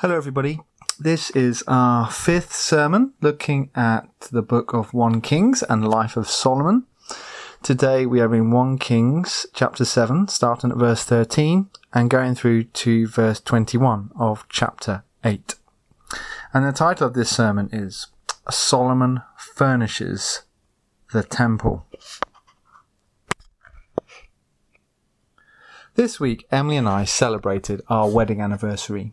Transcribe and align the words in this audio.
Hello, 0.00 0.16
everybody. 0.16 0.60
This 1.00 1.30
is 1.30 1.64
our 1.66 2.08
fifth 2.08 2.54
sermon 2.54 3.14
looking 3.20 3.68
at 3.74 4.08
the 4.30 4.42
book 4.42 4.72
of 4.72 4.94
1 4.94 5.20
Kings 5.22 5.64
and 5.64 5.88
life 5.88 6.16
of 6.16 6.28
Solomon. 6.28 6.84
Today 7.64 8.06
we 8.06 8.20
are 8.20 8.32
in 8.32 8.52
1 8.52 8.78
Kings 8.78 9.44
chapter 9.52 9.84
7, 9.84 10.28
starting 10.28 10.70
at 10.70 10.76
verse 10.76 11.02
13 11.02 11.68
and 11.92 12.08
going 12.08 12.36
through 12.36 12.62
to 12.62 13.08
verse 13.08 13.40
21 13.40 14.10
of 14.16 14.46
chapter 14.48 15.02
8. 15.24 15.56
And 16.54 16.64
the 16.64 16.70
title 16.70 17.08
of 17.08 17.14
this 17.14 17.34
sermon 17.34 17.68
is 17.72 18.06
Solomon 18.48 19.22
Furnishes 19.36 20.42
the 21.12 21.24
Temple. 21.24 21.88
This 25.96 26.20
week, 26.20 26.46
Emily 26.52 26.76
and 26.76 26.88
I 26.88 27.04
celebrated 27.04 27.82
our 27.88 28.08
wedding 28.08 28.40
anniversary. 28.40 29.12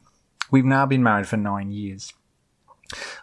We've 0.51 0.65
now 0.65 0.85
been 0.85 1.03
married 1.03 1.27
for 1.27 1.37
nine 1.37 1.71
years. 1.71 2.13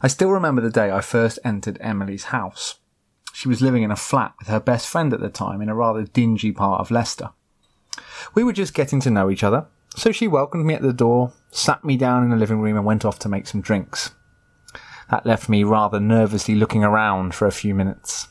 I 0.02 0.08
still 0.08 0.30
remember 0.30 0.60
the 0.60 0.70
day 0.70 0.90
I 0.90 1.00
first 1.00 1.38
entered 1.44 1.78
Emily's 1.80 2.24
house. 2.24 2.78
She 3.32 3.48
was 3.48 3.62
living 3.62 3.82
in 3.82 3.90
a 3.90 3.96
flat 3.96 4.34
with 4.38 4.48
her 4.48 4.60
best 4.60 4.88
friend 4.88 5.12
at 5.12 5.20
the 5.20 5.28
time 5.28 5.62
in 5.62 5.68
a 5.68 5.74
rather 5.74 6.04
dingy 6.04 6.52
part 6.52 6.80
of 6.80 6.90
Leicester. 6.90 7.30
We 8.34 8.44
were 8.44 8.52
just 8.52 8.74
getting 8.74 9.00
to 9.00 9.10
know 9.10 9.30
each 9.30 9.44
other, 9.44 9.66
so 9.96 10.12
she 10.12 10.28
welcomed 10.28 10.66
me 10.66 10.74
at 10.74 10.82
the 10.82 10.92
door, 10.92 11.32
sat 11.50 11.84
me 11.84 11.96
down 11.96 12.24
in 12.24 12.30
the 12.30 12.36
living 12.36 12.60
room, 12.60 12.76
and 12.76 12.86
went 12.86 13.04
off 13.04 13.18
to 13.20 13.28
make 13.28 13.46
some 13.46 13.60
drinks. 13.60 14.12
That 15.10 15.26
left 15.26 15.48
me 15.48 15.64
rather 15.64 16.00
nervously 16.00 16.54
looking 16.54 16.84
around 16.84 17.34
for 17.34 17.46
a 17.46 17.52
few 17.52 17.74
minutes. 17.74 18.28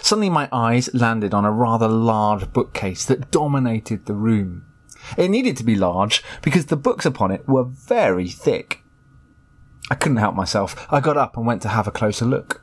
Suddenly 0.00 0.30
my 0.30 0.48
eyes 0.52 0.92
landed 0.94 1.34
on 1.34 1.44
a 1.44 1.50
rather 1.50 1.88
large 1.88 2.52
bookcase 2.52 3.04
that 3.06 3.30
dominated 3.30 4.06
the 4.06 4.14
room. 4.14 4.66
It 5.16 5.30
needed 5.30 5.56
to 5.58 5.64
be 5.64 5.74
large 5.74 6.22
because 6.42 6.66
the 6.66 6.76
books 6.76 7.06
upon 7.06 7.30
it 7.30 7.48
were 7.48 7.64
very 7.64 8.28
thick. 8.28 8.80
I 9.90 9.94
couldn't 9.94 10.18
help 10.18 10.34
myself. 10.34 10.86
I 10.90 11.00
got 11.00 11.16
up 11.16 11.36
and 11.36 11.46
went 11.46 11.62
to 11.62 11.68
have 11.68 11.86
a 11.86 11.92
closer 11.92 12.24
look. 12.24 12.62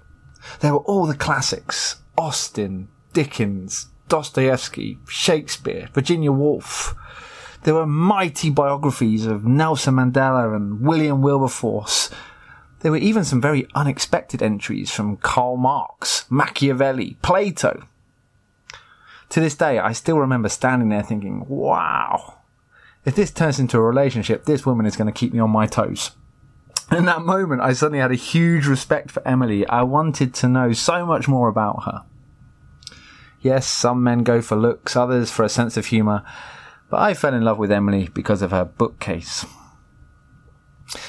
There 0.62 0.73
were 0.73 0.80
all 0.80 1.06
the 1.06 1.16
classics 1.16 1.98
Austen, 2.17 2.90
Dickens, 3.14 3.88
Dostoevsky, 4.08 4.98
Shakespeare, 5.08 5.90
Virginia 5.94 6.32
Woolf. 6.32 6.95
There 7.64 7.76
were 7.76 7.86
mighty 7.86 8.50
biographies 8.50 9.26
of 9.26 9.45
Nelson 9.45 9.95
Mandela 9.95 10.56
and 10.56 10.82
William 10.82 11.22
Wilberforce. 11.22 12.10
There 12.80 12.92
were 12.92 12.98
even 12.98 13.26
some 13.26 13.42
very 13.42 13.67
unexpected 13.76 14.42
entries 14.42 14.92
from 14.92 15.17
Karl 15.17 15.58
Marx, 15.58 16.26
Machiavelli, 16.30 17.17
Plato. 17.22 17.89
To 19.30 19.40
this 19.40 19.56
day, 19.56 19.78
I 19.80 19.92
still 19.92 20.18
remember 20.18 20.50
standing 20.50 20.90
there 20.90 21.04
thinking, 21.04 21.46
wow, 21.48 22.40
if 23.06 23.16
this 23.16 23.32
turns 23.32 23.60
into 23.60 23.78
a 23.78 23.82
relationship, 23.82 24.46
this 24.46 24.66
woman 24.66 24.86
is 24.86 24.96
going 24.96 25.12
to 25.12 25.18
keep 25.18 25.34
me 25.34 25.40
on 25.40 25.52
my 25.52 25.68
toes. 25.68 26.12
In 26.92 27.06
that 27.06 27.22
moment, 27.22 27.62
I 27.62 27.74
suddenly 27.74 28.00
had 28.00 28.12
a 28.12 28.16
huge 28.16 28.66
respect 28.66 29.12
for 29.12 29.26
Emily. 29.28 29.68
I 29.68 29.84
wanted 29.84 30.34
to 30.36 30.48
know 30.48 30.74
so 30.74 31.06
much 31.06 31.28
more 31.28 31.48
about 31.48 31.84
her. 31.84 32.04
Yes, 33.42 33.68
some 33.68 34.04
men 34.04 34.24
go 34.24 34.42
for 34.42 34.56
looks, 34.56 34.96
others 34.96 35.32
for 35.32 35.44
a 35.44 35.50
sense 35.50 35.78
of 35.78 35.86
humour, 35.86 36.24
but 36.90 37.00
I 37.00 37.14
fell 37.14 37.34
in 37.34 37.44
love 37.44 37.60
with 37.60 37.72
Emily 37.72 38.10
because 38.14 38.42
of 38.42 38.52
her 38.52 38.66
bookcase. 38.66 39.46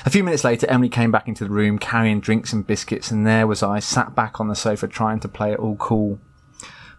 A 0.05 0.11
few 0.11 0.23
minutes 0.23 0.45
later, 0.45 0.69
Emily 0.69 0.91
came 0.91 1.11
back 1.11 1.27
into 1.27 1.45
the 1.45 1.51
room 1.51 1.79
carrying 1.79 2.21
drinks 2.21 2.53
and 2.53 2.67
biscuits, 2.67 3.11
and 3.11 3.27
there 3.27 3.47
was 3.47 3.63
I, 3.63 3.79
sat 3.79 4.15
back 4.15 4.39
on 4.39 4.49
the 4.49 4.55
sofa 4.55 4.87
trying 4.87 5.21
to 5.21 5.29
play 5.29 5.53
it 5.53 5.59
all 5.59 5.77
cool. 5.77 6.21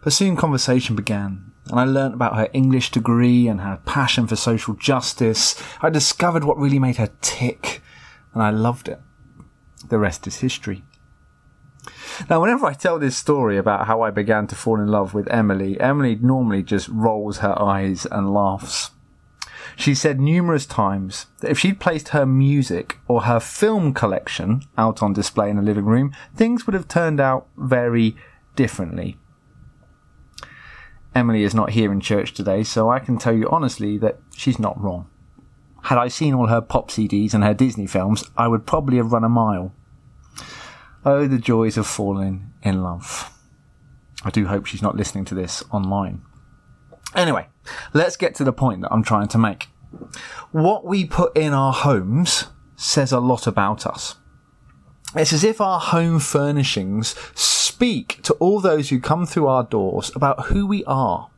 But 0.02 0.12
soon 0.12 0.36
conversation 0.36 0.96
began, 0.96 1.52
and 1.70 1.78
I 1.78 1.84
learnt 1.84 2.14
about 2.14 2.36
her 2.36 2.48
English 2.52 2.90
degree 2.90 3.46
and 3.46 3.60
her 3.60 3.80
passion 3.86 4.26
for 4.26 4.34
social 4.34 4.74
justice. 4.74 5.60
I 5.80 5.90
discovered 5.90 6.44
what 6.44 6.58
really 6.58 6.80
made 6.80 6.96
her 6.96 7.10
tick, 7.20 7.82
and 8.34 8.42
I 8.42 8.50
loved 8.50 8.88
it. 8.88 9.00
The 9.88 9.98
rest 9.98 10.26
is 10.26 10.38
history. 10.38 10.84
Now, 12.28 12.40
whenever 12.40 12.66
I 12.66 12.74
tell 12.74 12.98
this 12.98 13.16
story 13.16 13.56
about 13.56 13.86
how 13.86 14.02
I 14.02 14.10
began 14.10 14.46
to 14.48 14.56
fall 14.56 14.80
in 14.80 14.88
love 14.88 15.14
with 15.14 15.32
Emily, 15.32 15.80
Emily 15.80 16.16
normally 16.16 16.62
just 16.62 16.88
rolls 16.88 17.38
her 17.38 17.60
eyes 17.60 18.06
and 18.10 18.34
laughs. 18.34 18.90
She 19.76 19.94
said 19.94 20.20
numerous 20.20 20.66
times 20.66 21.26
that 21.40 21.50
if 21.50 21.58
she'd 21.58 21.80
placed 21.80 22.08
her 22.08 22.26
music 22.26 22.98
or 23.08 23.22
her 23.22 23.40
film 23.40 23.94
collection 23.94 24.62
out 24.76 25.02
on 25.02 25.12
display 25.12 25.48
in 25.48 25.56
the 25.56 25.62
living 25.62 25.84
room, 25.84 26.12
things 26.34 26.66
would 26.66 26.74
have 26.74 26.88
turned 26.88 27.20
out 27.20 27.46
very 27.56 28.16
differently. 28.54 29.16
Emily 31.14 31.42
is 31.42 31.54
not 31.54 31.70
here 31.70 31.92
in 31.92 32.00
church 32.00 32.32
today, 32.32 32.62
so 32.62 32.90
I 32.90 32.98
can 32.98 33.18
tell 33.18 33.34
you 33.34 33.48
honestly 33.50 33.98
that 33.98 34.18
she's 34.34 34.58
not 34.58 34.80
wrong. 34.80 35.08
Had 35.84 35.98
I 35.98 36.08
seen 36.08 36.32
all 36.32 36.46
her 36.46 36.60
pop 36.60 36.90
CDs 36.90 37.34
and 37.34 37.44
her 37.44 37.54
Disney 37.54 37.86
films, 37.86 38.24
I 38.36 38.48
would 38.48 38.66
probably 38.66 38.96
have 38.96 39.12
run 39.12 39.24
a 39.24 39.28
mile. 39.28 39.74
Oh, 41.04 41.26
the 41.26 41.38
joys 41.38 41.76
of 41.76 41.86
falling 41.86 42.52
in 42.62 42.82
love. 42.82 43.30
I 44.24 44.30
do 44.30 44.46
hope 44.46 44.66
she's 44.66 44.82
not 44.82 44.96
listening 44.96 45.24
to 45.26 45.34
this 45.34 45.64
online. 45.70 46.22
Anyway, 47.14 47.48
let's 47.92 48.16
get 48.16 48.34
to 48.36 48.44
the 48.44 48.52
point 48.52 48.82
that 48.82 48.92
I'm 48.92 49.02
trying 49.02 49.28
to 49.28 49.38
make. 49.38 49.68
What 50.52 50.84
we 50.84 51.04
put 51.04 51.36
in 51.36 51.52
our 51.52 51.72
homes 51.72 52.46
says 52.76 53.12
a 53.12 53.20
lot 53.20 53.46
about 53.46 53.86
us. 53.86 54.16
It's 55.14 55.32
as 55.32 55.44
if 55.44 55.60
our 55.60 55.78
home 55.78 56.20
furnishings 56.20 57.14
speak 57.82 58.22
to 58.22 58.32
all 58.34 58.60
those 58.60 58.90
who 58.90 59.00
come 59.00 59.26
through 59.26 59.48
our 59.48 59.64
doors 59.64 60.12
about 60.14 60.46
who 60.46 60.64
we 60.64 60.84
are 60.84 61.28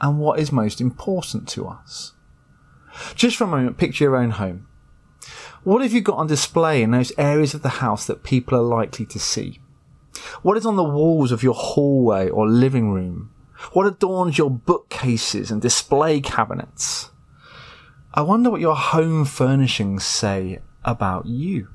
and 0.00 0.20
what 0.20 0.38
is 0.38 0.52
most 0.52 0.80
important 0.80 1.48
to 1.48 1.66
us. 1.66 2.12
Just 3.16 3.36
for 3.36 3.42
a 3.42 3.48
moment, 3.48 3.78
picture 3.78 4.04
your 4.04 4.14
own 4.14 4.30
home. 4.30 4.68
What 5.64 5.82
have 5.82 5.92
you 5.92 6.00
got 6.00 6.18
on 6.18 6.28
display 6.28 6.84
in 6.84 6.92
those 6.92 7.10
areas 7.18 7.52
of 7.52 7.62
the 7.62 7.80
house 7.80 8.06
that 8.06 8.22
people 8.22 8.56
are 8.56 8.62
likely 8.62 9.06
to 9.06 9.18
see? 9.18 9.60
What 10.42 10.56
is 10.56 10.64
on 10.64 10.76
the 10.76 10.84
walls 10.84 11.32
of 11.32 11.42
your 11.42 11.54
hallway 11.54 12.28
or 12.28 12.46
living 12.46 12.92
room? 12.92 13.32
What 13.72 13.88
adorns 13.88 14.38
your 14.38 14.50
bookcases 14.50 15.50
and 15.50 15.60
display 15.60 16.20
cabinets? 16.20 17.10
I 18.14 18.20
wonder 18.20 18.50
what 18.50 18.60
your 18.60 18.76
home 18.76 19.24
furnishings 19.24 20.04
say 20.04 20.60
about 20.84 21.26
you. 21.26 21.66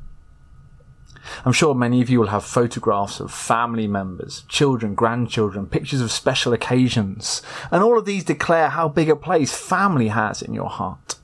I'm 1.45 1.53
sure 1.53 1.73
many 1.73 2.01
of 2.01 2.09
you 2.09 2.19
will 2.19 2.28
have 2.28 2.44
photographs 2.44 3.19
of 3.19 3.31
family 3.31 3.88
members, 3.88 4.44
children, 4.47 4.95
grandchildren, 4.95 5.67
pictures 5.67 6.01
of 6.01 6.11
special 6.11 6.53
occasions, 6.53 7.41
and 7.72 7.84
all 7.84 7.97
of 7.97 8.06
these 8.06 8.23
declare 8.23 8.69
how 8.69 8.89
big 8.89 9.09
a 9.09 9.16
place 9.16 9.53
family 9.53 10.09
has 10.09 10.41
in 10.41 10.53
your 10.53 10.69
heart. 10.69 11.16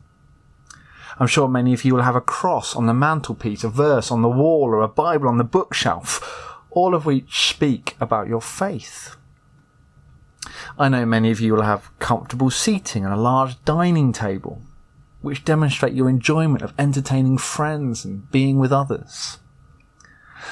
I'm 1.19 1.27
sure 1.27 1.49
many 1.49 1.73
of 1.73 1.83
you 1.83 1.93
will 1.93 2.03
have 2.03 2.15
a 2.15 2.21
cross 2.21 2.75
on 2.75 2.85
the 2.85 2.93
mantelpiece, 2.93 3.65
a 3.65 3.69
verse 3.69 4.09
on 4.09 4.21
the 4.21 4.29
wall, 4.29 4.69
or 4.69 4.81
a 4.81 4.87
Bible 4.87 5.27
on 5.27 5.37
the 5.37 5.43
bookshelf, 5.43 6.55
all 6.71 6.95
of 6.95 7.05
which 7.05 7.49
speak 7.49 7.97
about 7.99 8.29
your 8.29 8.41
faith. 8.41 9.17
I 10.77 10.87
know 10.87 11.05
many 11.05 11.29
of 11.29 11.41
you 11.41 11.53
will 11.53 11.63
have 11.63 11.91
comfortable 11.99 12.49
seating 12.49 13.03
and 13.03 13.13
a 13.13 13.17
large 13.17 13.61
dining 13.65 14.13
table, 14.13 14.61
which 15.21 15.43
demonstrate 15.43 15.93
your 15.93 16.07
enjoyment 16.07 16.61
of 16.61 16.73
entertaining 16.79 17.37
friends 17.37 18.05
and 18.05 18.31
being 18.31 18.57
with 18.57 18.71
others. 18.71 19.39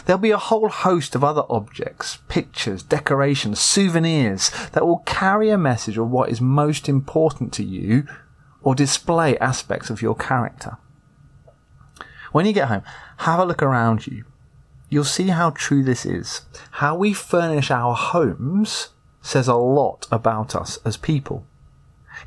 There'll 0.05 0.19
be 0.19 0.31
a 0.31 0.37
whole 0.37 0.69
host 0.69 1.15
of 1.15 1.23
other 1.23 1.43
objects, 1.49 2.19
pictures, 2.27 2.83
decorations, 2.83 3.59
souvenirs 3.59 4.51
that 4.73 4.85
will 4.85 4.99
carry 4.99 5.49
a 5.49 5.57
message 5.57 5.97
of 5.97 6.09
what 6.09 6.29
is 6.29 6.41
most 6.41 6.87
important 6.87 7.53
to 7.53 7.63
you 7.63 8.05
or 8.61 8.75
display 8.75 9.37
aspects 9.39 9.89
of 9.89 10.01
your 10.01 10.15
character. 10.15 10.77
When 12.31 12.45
you 12.45 12.53
get 12.53 12.67
home, 12.67 12.83
have 13.17 13.39
a 13.39 13.45
look 13.45 13.63
around 13.63 14.07
you. 14.07 14.25
You'll 14.89 15.03
see 15.03 15.27
how 15.27 15.51
true 15.51 15.83
this 15.83 16.05
is. 16.05 16.41
How 16.71 16.95
we 16.95 17.13
furnish 17.13 17.71
our 17.71 17.95
homes 17.95 18.89
says 19.21 19.47
a 19.47 19.55
lot 19.55 20.07
about 20.11 20.55
us 20.55 20.79
as 20.85 20.97
people. 20.97 21.45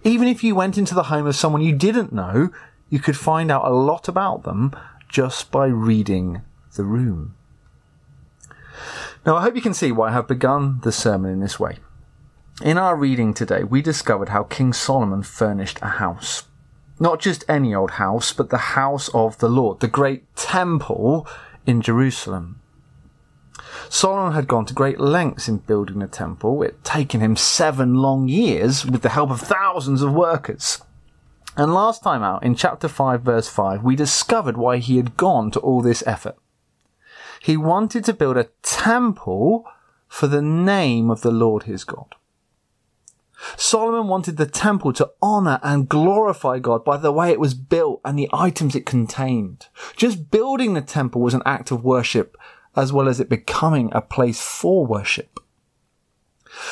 Even 0.04 0.28
if 0.28 0.44
you 0.44 0.54
went 0.54 0.78
into 0.78 0.94
the 0.94 1.04
home 1.04 1.26
of 1.26 1.36
someone 1.36 1.62
you 1.62 1.74
didn't 1.74 2.12
know, 2.12 2.50
you 2.88 2.98
could 2.98 3.16
find 3.16 3.50
out 3.50 3.64
a 3.64 3.74
lot 3.74 4.08
about 4.08 4.44
them 4.44 4.74
just 5.08 5.50
by 5.50 5.66
reading 5.66 6.42
the 6.76 6.84
room. 6.84 7.34
Now, 9.26 9.36
I 9.36 9.42
hope 9.42 9.54
you 9.54 9.60
can 9.60 9.74
see 9.74 9.92
why 9.92 10.08
I 10.08 10.12
have 10.12 10.26
begun 10.26 10.80
the 10.82 10.92
sermon 10.92 11.30
in 11.30 11.40
this 11.40 11.60
way. 11.60 11.78
In 12.62 12.78
our 12.78 12.96
reading 12.96 13.34
today, 13.34 13.64
we 13.64 13.82
discovered 13.82 14.30
how 14.30 14.44
King 14.44 14.72
Solomon 14.72 15.22
furnished 15.22 15.78
a 15.82 15.88
house. 15.88 16.44
Not 16.98 17.20
just 17.20 17.44
any 17.48 17.74
old 17.74 17.92
house, 17.92 18.32
but 18.32 18.48
the 18.48 18.58
house 18.58 19.08
of 19.12 19.38
the 19.38 19.48
Lord, 19.48 19.80
the 19.80 19.88
great 19.88 20.34
temple 20.36 21.26
in 21.66 21.82
Jerusalem. 21.82 22.60
Solomon 23.90 24.32
had 24.32 24.48
gone 24.48 24.64
to 24.66 24.74
great 24.74 25.00
lengths 25.00 25.48
in 25.48 25.58
building 25.58 25.98
the 25.98 26.06
temple. 26.06 26.62
It 26.62 26.72
had 26.72 26.84
taken 26.84 27.20
him 27.20 27.36
seven 27.36 27.94
long 27.94 28.28
years 28.28 28.86
with 28.86 29.02
the 29.02 29.08
help 29.10 29.30
of 29.30 29.40
thousands 29.40 30.00
of 30.00 30.14
workers. 30.14 30.80
And 31.56 31.74
last 31.74 32.02
time 32.02 32.22
out, 32.22 32.42
in 32.42 32.54
chapter 32.54 32.88
5, 32.88 33.20
verse 33.20 33.48
5, 33.48 33.82
we 33.82 33.96
discovered 33.96 34.56
why 34.56 34.78
he 34.78 34.96
had 34.96 35.16
gone 35.16 35.50
to 35.50 35.60
all 35.60 35.82
this 35.82 36.02
effort. 36.06 36.36
He 37.40 37.56
wanted 37.56 38.04
to 38.04 38.12
build 38.12 38.36
a 38.36 38.50
temple 38.62 39.64
for 40.08 40.26
the 40.26 40.42
name 40.42 41.10
of 41.10 41.22
the 41.22 41.30
Lord 41.30 41.64
his 41.64 41.84
God. 41.84 42.14
Solomon 43.56 44.06
wanted 44.06 44.36
the 44.36 44.46
temple 44.46 44.92
to 44.92 45.10
honor 45.22 45.58
and 45.62 45.88
glorify 45.88 46.58
God 46.58 46.84
by 46.84 46.98
the 46.98 47.12
way 47.12 47.30
it 47.30 47.40
was 47.40 47.54
built 47.54 48.00
and 48.04 48.18
the 48.18 48.28
items 48.32 48.76
it 48.76 48.84
contained. 48.84 49.68
Just 49.96 50.30
building 50.30 50.74
the 50.74 50.82
temple 50.82 51.22
was 51.22 51.32
an 51.32 51.42
act 51.46 51.70
of 51.70 51.82
worship 51.82 52.36
as 52.76 52.92
well 52.92 53.08
as 53.08 53.18
it 53.18 53.28
becoming 53.28 53.88
a 53.92 54.02
place 54.02 54.42
for 54.42 54.86
worship. 54.86 55.40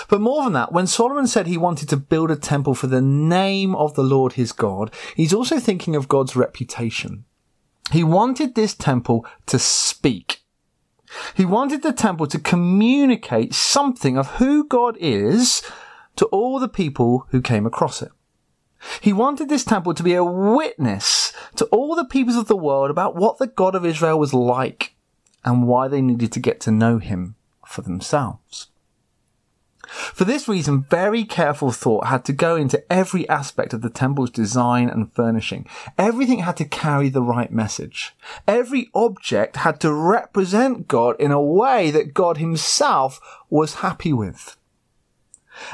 But 0.09 0.21
more 0.21 0.45
than 0.45 0.53
that, 0.55 0.73
when 0.73 0.87
Solomon 0.87 1.27
said 1.27 1.47
he 1.47 1.57
wanted 1.57 1.89
to 1.89 1.97
build 1.97 2.31
a 2.31 2.37
temple 2.37 2.75
for 2.75 2.89
the 2.89 3.01
name 3.01 3.75
of 3.75 3.95
the 3.95 4.03
Lord 4.03 4.35
his 4.35 4.53
God, 4.53 4.93
he's 5.15 5.33
also 5.33 5.59
thinking 5.59 5.97
of 5.97 6.09
God's 6.09 6.37
reputation. 6.37 7.25
He 7.93 8.05
wanted 8.05 8.55
this 8.55 8.75
temple 8.75 9.25
to 9.47 9.59
speak. 9.59 10.38
He 11.35 11.45
wanted 11.45 11.83
the 11.83 11.93
temple 11.93 12.27
to 12.29 12.39
communicate 12.39 13.55
something 13.55 14.19
of 14.19 14.33
who 14.33 14.65
God 14.67 14.97
is 14.99 15.63
to 16.17 16.27
all 16.27 16.59
the 16.59 16.69
people 16.69 17.27
who 17.31 17.41
came 17.41 17.67
across 17.67 18.03
it. 18.03 18.11
He 19.01 19.13
wanted 19.13 19.49
this 19.49 19.65
temple 19.65 19.95
to 19.95 20.03
be 20.03 20.15
a 20.15 20.25
witness 20.25 21.33
to 21.57 21.65
all 21.67 21.97
the 21.97 22.05
peoples 22.05 22.37
of 22.37 22.49
the 22.49 22.57
world 22.57 22.91
about 22.91 23.17
what 23.17 23.39
the 23.39 23.47
God 23.47 23.75
of 23.75 23.85
Israel 23.85 24.19
was 24.19 24.35
like 24.35 24.95
and 25.45 25.67
why 25.67 25.89
they 25.89 26.01
needed 26.01 26.33
to 26.33 26.41
get 26.41 26.61
to 26.61 26.71
know 26.71 26.99
him 26.99 27.35
for 27.67 27.83
themselves. 27.83 28.69
For 29.89 30.25
this 30.25 30.47
reason, 30.49 30.83
very 30.91 31.25
careful 31.25 31.73
thought 31.73 32.07
had 32.07 32.25
to 32.27 32.33
go 32.35 32.57
into 32.57 32.85
every 32.93 33.27
aspect 33.29 33.73
of 33.73 33.81
the 33.81 33.89
temple's 33.89 34.31
design 34.31 34.91
and 34.91 35.13
furnishing. 35.15 35.67
Everything 35.97 36.41
had 36.41 36.59
to 36.59 36.67
carry 36.67 37.09
the 37.09 37.23
right 37.23 37.51
message. 37.51 38.15
Every 38.47 38.91
object 38.95 39.57
had 39.57 39.81
to 39.81 39.93
represent 39.93 40.89
God 40.89 41.17
in 41.19 41.33
a 41.33 41.41
way 41.41 41.91
that 41.91 42.13
God 42.13 42.37
himself 42.37 43.19
was 43.49 43.77
happy 43.77 44.13
with. 44.13 44.59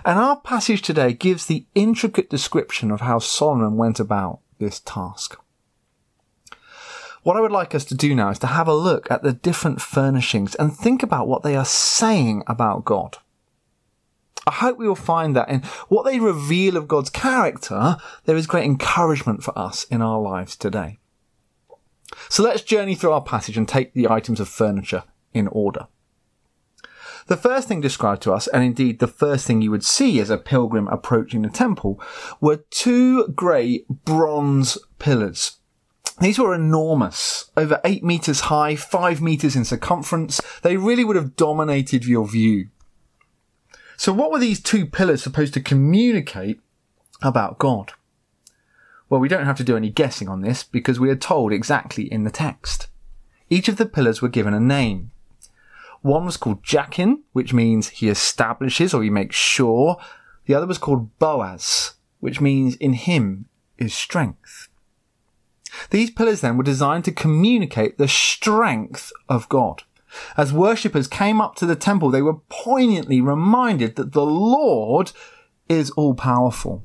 And 0.04 0.18
our 0.18 0.36
passage 0.36 0.82
today 0.82 1.12
gives 1.12 1.46
the 1.46 1.66
intricate 1.74 2.30
description 2.30 2.92
of 2.92 3.00
how 3.00 3.18
Solomon 3.18 3.76
went 3.76 3.98
about 3.98 4.38
this 4.58 4.80
task. 4.80 5.38
What 7.24 7.36
I 7.36 7.40
would 7.40 7.52
like 7.52 7.74
us 7.74 7.86
to 7.86 7.94
do 7.94 8.14
now 8.14 8.30
is 8.30 8.38
to 8.40 8.46
have 8.46 8.68
a 8.68 8.74
look 8.74 9.10
at 9.10 9.22
the 9.22 9.32
different 9.32 9.80
furnishings 9.80 10.54
and 10.54 10.76
think 10.76 11.02
about 11.02 11.26
what 11.26 11.42
they 11.42 11.56
are 11.56 11.64
saying 11.64 12.44
about 12.46 12.84
God. 12.84 13.16
I 14.46 14.52
hope 14.52 14.78
we 14.78 14.86
will 14.86 14.94
find 14.94 15.34
that 15.36 15.48
in 15.48 15.62
what 15.88 16.04
they 16.04 16.20
reveal 16.20 16.76
of 16.76 16.88
God's 16.88 17.10
character, 17.10 17.96
there 18.24 18.36
is 18.36 18.46
great 18.46 18.64
encouragement 18.64 19.42
for 19.42 19.58
us 19.58 19.84
in 19.84 20.02
our 20.02 20.20
lives 20.20 20.56
today. 20.56 20.98
So 22.28 22.42
let's 22.42 22.62
journey 22.62 22.94
through 22.94 23.12
our 23.12 23.22
passage 23.22 23.56
and 23.56 23.68
take 23.68 23.94
the 23.94 24.08
items 24.08 24.40
of 24.40 24.48
furniture 24.48 25.04
in 25.32 25.48
order. 25.48 25.86
The 27.26 27.36
first 27.38 27.68
thing 27.68 27.80
described 27.80 28.22
to 28.22 28.32
us, 28.32 28.46
and 28.48 28.62
indeed 28.62 28.98
the 28.98 29.06
first 29.06 29.46
thing 29.46 29.62
you 29.62 29.70
would 29.70 29.84
see 29.84 30.20
as 30.20 30.28
a 30.28 30.36
pilgrim 30.36 30.88
approaching 30.88 31.40
the 31.40 31.48
temple, 31.48 31.98
were 32.40 32.64
two 32.70 33.28
great 33.28 33.88
bronze 33.88 34.76
pillars. 34.98 35.56
These 36.20 36.38
were 36.38 36.54
enormous, 36.54 37.50
over 37.56 37.80
eight 37.84 38.04
meters 38.04 38.40
high, 38.40 38.76
five 38.76 39.22
meters 39.22 39.56
in 39.56 39.64
circumference. 39.64 40.40
They 40.62 40.76
really 40.76 41.02
would 41.02 41.16
have 41.16 41.34
dominated 41.34 42.04
your 42.04 42.28
view. 42.28 42.68
So 43.96 44.12
what 44.12 44.30
were 44.30 44.38
these 44.38 44.60
two 44.60 44.86
pillars 44.86 45.22
supposed 45.22 45.54
to 45.54 45.60
communicate 45.60 46.60
about 47.22 47.58
God? 47.58 47.92
Well, 49.08 49.20
we 49.20 49.28
don't 49.28 49.46
have 49.46 49.56
to 49.58 49.64
do 49.64 49.76
any 49.76 49.90
guessing 49.90 50.28
on 50.28 50.40
this 50.40 50.64
because 50.64 50.98
we 50.98 51.10
are 51.10 51.16
told 51.16 51.52
exactly 51.52 52.10
in 52.12 52.24
the 52.24 52.30
text. 52.30 52.88
Each 53.50 53.68
of 53.68 53.76
the 53.76 53.86
pillars 53.86 54.20
were 54.20 54.28
given 54.28 54.54
a 54.54 54.60
name. 54.60 55.10
One 56.02 56.26
was 56.26 56.36
called 56.36 56.62
Jachin, 56.62 57.20
which 57.32 57.52
means 57.52 57.88
he 57.88 58.08
establishes 58.08 58.92
or 58.92 59.02
he 59.02 59.10
makes 59.10 59.36
sure. 59.36 59.96
The 60.46 60.54
other 60.54 60.66
was 60.66 60.78
called 60.78 61.16
Boaz, 61.18 61.94
which 62.20 62.40
means 62.40 62.76
in 62.76 62.94
him 62.94 63.46
is 63.78 63.94
strength. 63.94 64.68
These 65.90 66.10
pillars 66.10 66.40
then 66.40 66.56
were 66.56 66.64
designed 66.64 67.04
to 67.06 67.12
communicate 67.12 67.98
the 67.98 68.08
strength 68.08 69.12
of 69.28 69.48
God. 69.48 69.82
As 70.36 70.52
worshippers 70.52 71.08
came 71.08 71.40
up 71.40 71.54
to 71.56 71.66
the 71.66 71.76
temple, 71.76 72.10
they 72.10 72.22
were 72.22 72.40
poignantly 72.48 73.20
reminded 73.20 73.96
that 73.96 74.12
the 74.12 74.26
Lord 74.26 75.12
is 75.68 75.90
all 75.92 76.14
powerful. 76.14 76.82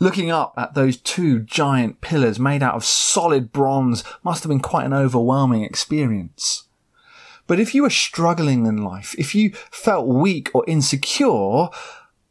Looking 0.00 0.30
up 0.30 0.54
at 0.56 0.74
those 0.74 0.96
two 0.96 1.40
giant 1.40 2.00
pillars 2.00 2.38
made 2.38 2.62
out 2.62 2.74
of 2.74 2.84
solid 2.84 3.52
bronze 3.52 4.04
must 4.22 4.42
have 4.42 4.50
been 4.50 4.60
quite 4.60 4.86
an 4.86 4.92
overwhelming 4.92 5.62
experience. 5.62 6.68
But 7.46 7.60
if 7.60 7.74
you 7.74 7.82
were 7.82 7.90
struggling 7.90 8.66
in 8.66 8.78
life, 8.78 9.14
if 9.18 9.34
you 9.34 9.52
felt 9.70 10.06
weak 10.06 10.50
or 10.54 10.64
insecure, 10.66 11.68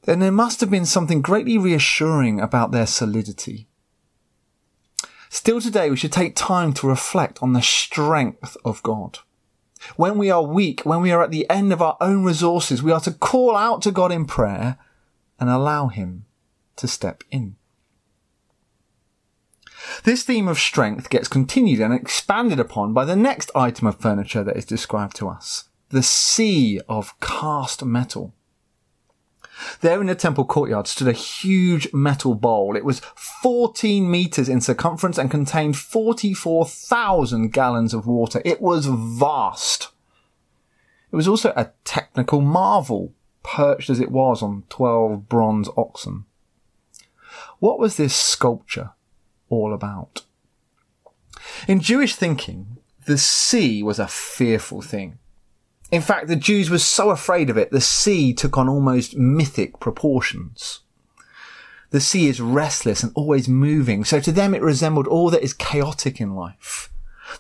then 0.04 0.20
there 0.20 0.32
must 0.32 0.62
have 0.62 0.70
been 0.70 0.86
something 0.86 1.22
greatly 1.22 1.58
reassuring 1.58 2.40
about 2.40 2.72
their 2.72 2.88
solidity. 2.88 3.68
Still 5.34 5.62
today, 5.62 5.90
we 5.90 5.96
should 5.96 6.12
take 6.12 6.36
time 6.36 6.74
to 6.74 6.88
reflect 6.90 7.42
on 7.42 7.54
the 7.54 7.62
strength 7.62 8.58
of 8.66 8.84
God. 8.84 9.20
When 9.96 10.18
we 10.18 10.30
are 10.30 10.44
weak, 10.44 10.82
when 10.82 11.00
we 11.00 11.10
are 11.10 11.24
at 11.24 11.32
the 11.32 11.50
end 11.50 11.72
of 11.72 11.82
our 11.82 11.96
own 12.02 12.26
resources, 12.26 12.84
we 12.84 12.92
are 12.92 13.00
to 13.00 13.14
call 13.14 13.56
out 13.56 13.82
to 13.84 13.92
God 13.92 14.12
in 14.12 14.26
prayer 14.26 14.78
and 15.40 15.50
allow 15.50 15.88
Him 15.88 16.26
to 16.76 16.86
step 16.86 17.24
in. 17.32 17.56
This 20.04 20.24
theme 20.24 20.50
of 20.50 20.60
strength 20.60 21.10
gets 21.10 21.30
continued 21.30 21.80
and 21.80 21.94
expanded 21.94 22.60
upon 22.60 22.94
by 22.94 23.06
the 23.06 23.16
next 23.16 23.52
item 23.56 23.88
of 23.88 24.02
furniture 24.02 24.44
that 24.44 24.58
is 24.58 24.66
described 24.66 25.16
to 25.16 25.30
us. 25.30 25.70
The 25.92 26.04
sea 26.04 26.82
of 26.90 27.18
cast 27.22 27.86
metal. 27.86 28.34
There 29.82 30.02
in 30.02 30.08
the 30.08 30.16
temple 30.16 30.46
courtyard 30.46 30.88
stood 30.88 31.08
a 31.08 31.14
huge 31.14 31.92
metal 31.94 32.36
bowl. 32.36 32.76
It 32.76 32.86
was 32.86 33.02
14 33.16 34.10
meters 34.10 34.50
in 34.50 34.62
circumference 34.62 35.18
and 35.18 35.30
contained 35.30 35.78
44,000 35.78 37.52
gallons 37.52 37.94
of 37.94 38.08
water. 38.08 38.42
It 38.46 38.62
was 38.62 38.86
vast. 38.88 39.90
It 41.12 41.16
was 41.16 41.28
also 41.28 41.54
a 41.56 41.72
technical 41.84 42.42
marvel, 42.42 43.14
perched 43.44 43.90
as 43.90 44.00
it 44.00 44.12
was 44.12 44.42
on 44.42 44.64
12 44.70 45.28
bronze 45.28 45.70
oxen. 45.76 46.26
What 47.60 47.80
was 47.80 47.98
this 47.98 48.16
sculpture 48.16 48.92
all 49.52 49.74
about. 49.74 50.24
In 51.68 51.82
Jewish 51.82 52.16
thinking, 52.16 52.78
the 53.06 53.18
sea 53.18 53.84
was 53.84 54.00
a 54.00 54.08
fearful 54.08 54.82
thing. 54.82 55.20
In 55.92 56.02
fact, 56.02 56.28
the 56.28 56.38
Jews 56.38 56.70
were 56.70 56.80
so 56.80 57.10
afraid 57.10 57.50
of 57.50 57.58
it, 57.58 57.72
the 57.72 57.82
sea 57.82 58.34
took 58.34 58.58
on 58.58 58.70
almost 58.70 59.18
mythic 59.18 59.80
proportions. 59.82 60.80
The 61.90 62.00
sea 62.00 62.30
is 62.30 62.40
restless 62.40 63.04
and 63.04 63.12
always 63.14 63.50
moving, 63.50 64.06
so 64.06 64.22
to 64.22 64.32
them 64.32 64.56
it 64.56 64.62
resembled 64.62 65.08
all 65.08 65.30
that 65.30 65.44
is 65.44 65.54
chaotic 65.54 66.22
in 66.22 66.34
life. 66.34 66.90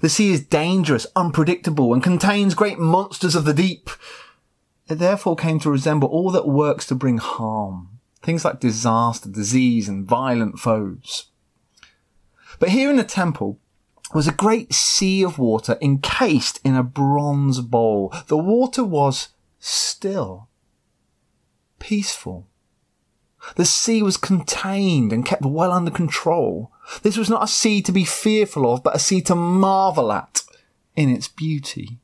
The 0.01 0.09
sea 0.09 0.33
is 0.33 0.45
dangerous, 0.45 1.07
unpredictable, 1.15 1.93
and 1.93 2.03
contains 2.03 2.53
great 2.53 2.77
monsters 2.77 3.35
of 3.35 3.45
the 3.45 3.53
deep. 3.53 3.89
It 4.89 4.95
therefore 4.95 5.37
came 5.37 5.59
to 5.59 5.71
resemble 5.71 6.09
all 6.09 6.31
that 6.31 6.47
works 6.47 6.85
to 6.87 6.95
bring 6.95 7.19
harm. 7.19 7.99
Things 8.21 8.43
like 8.43 8.59
disaster, 8.59 9.29
disease, 9.29 9.87
and 9.87 10.05
violent 10.05 10.59
foes. 10.59 11.27
But 12.59 12.69
here 12.69 12.89
in 12.89 12.97
the 12.97 13.05
temple 13.05 13.60
was 14.13 14.27
a 14.27 14.33
great 14.33 14.73
sea 14.73 15.23
of 15.23 15.39
water 15.39 15.77
encased 15.81 16.59
in 16.63 16.75
a 16.75 16.83
bronze 16.83 17.61
bowl. 17.61 18.13
The 18.27 18.37
water 18.37 18.83
was 18.83 19.29
still, 19.59 20.47
peaceful. 21.79 22.47
The 23.55 23.65
sea 23.65 24.03
was 24.03 24.17
contained 24.17 25.11
and 25.11 25.25
kept 25.25 25.43
well 25.43 25.71
under 25.71 25.91
control. 25.91 26.71
This 27.01 27.17
was 27.17 27.29
not 27.29 27.43
a 27.43 27.47
sea 27.47 27.81
to 27.81 27.91
be 27.91 28.05
fearful 28.05 28.71
of, 28.71 28.83
but 28.83 28.95
a 28.95 28.99
sea 28.99 29.21
to 29.21 29.35
marvel 29.35 30.11
at 30.11 30.43
in 30.95 31.09
its 31.09 31.27
beauty. 31.27 31.97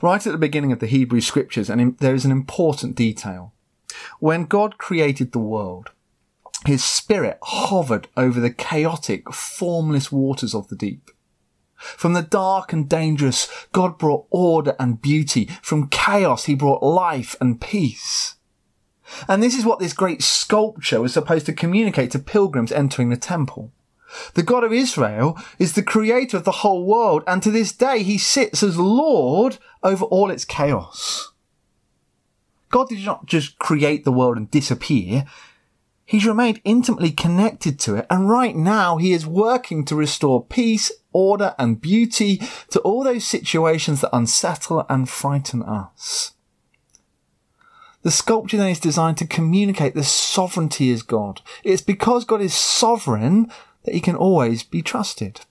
Right 0.00 0.26
at 0.26 0.32
the 0.32 0.38
beginning 0.38 0.72
of 0.72 0.80
the 0.80 0.86
Hebrew 0.86 1.20
scriptures, 1.20 1.68
and 1.68 1.96
there 1.98 2.14
is 2.14 2.24
an 2.24 2.30
important 2.30 2.96
detail. 2.96 3.52
When 4.18 4.44
God 4.44 4.78
created 4.78 5.32
the 5.32 5.38
world, 5.38 5.90
his 6.68 6.84
spirit 6.84 7.38
hovered 7.42 8.08
over 8.16 8.38
the 8.40 8.52
chaotic, 8.52 9.32
formless 9.32 10.12
waters 10.12 10.54
of 10.54 10.68
the 10.68 10.76
deep. 10.76 11.10
From 11.74 12.12
the 12.12 12.22
dark 12.22 12.72
and 12.72 12.88
dangerous, 12.88 13.48
God 13.72 13.98
brought 13.98 14.26
order 14.30 14.74
and 14.78 15.00
beauty. 15.00 15.46
From 15.62 15.88
chaos, 15.88 16.44
he 16.44 16.54
brought 16.54 16.82
life 16.82 17.36
and 17.40 17.60
peace. 17.60 18.34
And 19.26 19.42
this 19.42 19.56
is 19.56 19.64
what 19.64 19.78
this 19.78 19.92
great 19.92 20.22
sculpture 20.22 21.00
was 21.00 21.12
supposed 21.12 21.46
to 21.46 21.52
communicate 21.52 22.10
to 22.10 22.18
pilgrims 22.18 22.72
entering 22.72 23.10
the 23.10 23.16
temple. 23.16 23.72
The 24.34 24.42
God 24.42 24.64
of 24.64 24.72
Israel 24.72 25.38
is 25.58 25.74
the 25.74 25.82
creator 25.82 26.36
of 26.36 26.44
the 26.44 26.50
whole 26.50 26.84
world, 26.84 27.22
and 27.26 27.42
to 27.42 27.50
this 27.50 27.72
day 27.72 28.02
he 28.02 28.18
sits 28.18 28.62
as 28.62 28.78
Lord 28.78 29.58
over 29.82 30.04
all 30.04 30.30
its 30.30 30.44
chaos. 30.44 31.32
God 32.70 32.88
did 32.88 33.04
not 33.04 33.26
just 33.26 33.58
create 33.58 34.04
the 34.04 34.12
world 34.12 34.36
and 34.36 34.50
disappear. 34.50 35.24
He's 36.08 36.24
remained 36.24 36.62
intimately 36.64 37.10
connected 37.10 37.78
to 37.80 37.96
it, 37.96 38.06
and 38.08 38.30
right 38.30 38.56
now 38.56 38.96
he 38.96 39.12
is 39.12 39.26
working 39.26 39.84
to 39.84 39.94
restore 39.94 40.42
peace, 40.42 40.90
order, 41.12 41.54
and 41.58 41.82
beauty 41.82 42.40
to 42.70 42.80
all 42.80 43.04
those 43.04 43.26
situations 43.26 44.00
that 44.00 44.16
unsettle 44.16 44.86
and 44.88 45.06
frighten 45.06 45.62
us. 45.62 46.32
The 48.00 48.10
sculpture 48.10 48.56
then 48.56 48.70
is 48.70 48.80
designed 48.80 49.18
to 49.18 49.26
communicate 49.26 49.94
the 49.94 50.02
sovereignty 50.02 50.90
of 50.94 51.06
God. 51.06 51.42
It's 51.62 51.82
because 51.82 52.24
God 52.24 52.40
is 52.40 52.54
sovereign 52.54 53.52
that 53.84 53.92
he 53.92 54.00
can 54.00 54.16
always 54.16 54.62
be 54.62 54.80
trusted. 54.80 55.42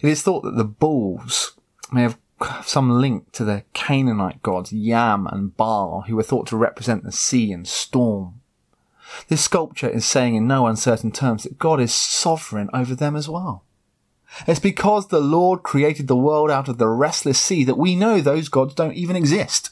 It 0.00 0.08
is 0.08 0.22
thought 0.22 0.44
that 0.44 0.56
the 0.56 0.64
bulls 0.64 1.54
may 1.92 2.00
have 2.00 2.16
some 2.64 2.98
link 2.98 3.30
to 3.32 3.44
the 3.44 3.64
Canaanite 3.74 4.42
gods 4.42 4.72
Yam 4.72 5.26
and 5.26 5.54
Baal, 5.54 6.04
who 6.06 6.16
were 6.16 6.22
thought 6.22 6.46
to 6.46 6.56
represent 6.56 7.04
the 7.04 7.12
sea 7.12 7.52
and 7.52 7.68
storm. 7.68 8.37
This 9.28 9.42
sculpture 9.42 9.88
is 9.88 10.04
saying 10.04 10.34
in 10.34 10.46
no 10.46 10.66
uncertain 10.66 11.12
terms 11.12 11.44
that 11.44 11.58
God 11.58 11.80
is 11.80 11.94
sovereign 11.94 12.68
over 12.72 12.94
them 12.94 13.16
as 13.16 13.28
well. 13.28 13.64
It's 14.46 14.60
because 14.60 15.08
the 15.08 15.20
Lord 15.20 15.62
created 15.62 16.06
the 16.06 16.16
world 16.16 16.50
out 16.50 16.68
of 16.68 16.78
the 16.78 16.88
restless 16.88 17.40
sea 17.40 17.64
that 17.64 17.78
we 17.78 17.96
know 17.96 18.20
those 18.20 18.48
gods 18.48 18.74
don't 18.74 18.94
even 18.94 19.16
exist. 19.16 19.70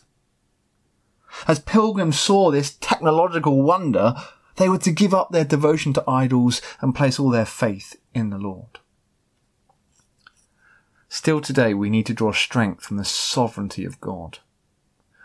As 1.46 1.58
pilgrims 1.58 2.18
saw 2.18 2.50
this 2.50 2.76
technological 2.80 3.62
wonder, 3.62 4.14
they 4.56 4.68
were 4.68 4.78
to 4.78 4.90
give 4.90 5.12
up 5.12 5.30
their 5.30 5.44
devotion 5.44 5.92
to 5.94 6.04
idols 6.08 6.62
and 6.80 6.94
place 6.94 7.20
all 7.20 7.30
their 7.30 7.44
faith 7.44 7.96
in 8.14 8.30
the 8.30 8.38
Lord. 8.38 8.78
Still 11.08 11.40
today, 11.40 11.74
we 11.74 11.90
need 11.90 12.06
to 12.06 12.14
draw 12.14 12.32
strength 12.32 12.84
from 12.84 12.96
the 12.96 13.04
sovereignty 13.04 13.84
of 13.84 14.00
God. 14.00 14.38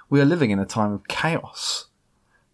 We 0.10 0.20
are 0.20 0.25
living 0.25 0.51
in 0.51 0.60
a 0.60 0.65
time 0.65 0.91
of 0.91 1.08
chaos. 1.08 1.88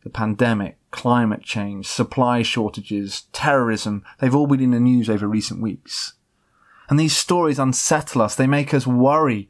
The 0.07 0.13
pandemic, 0.13 0.77
climate 0.89 1.43
change, 1.43 1.85
supply 1.85 2.41
shortages, 2.41 3.23
terrorism, 3.33 4.05
they've 4.19 4.33
all 4.33 4.47
been 4.47 4.61
in 4.61 4.71
the 4.71 4.79
news 4.79 5.09
over 5.09 5.27
recent 5.27 5.61
weeks. 5.61 6.13
And 6.89 6.97
these 6.97 7.13
stories 7.13 7.59
unsettle 7.59 8.21
us, 8.21 8.33
they 8.33 8.47
make 8.47 8.73
us 8.73 8.87
worry. 8.87 9.49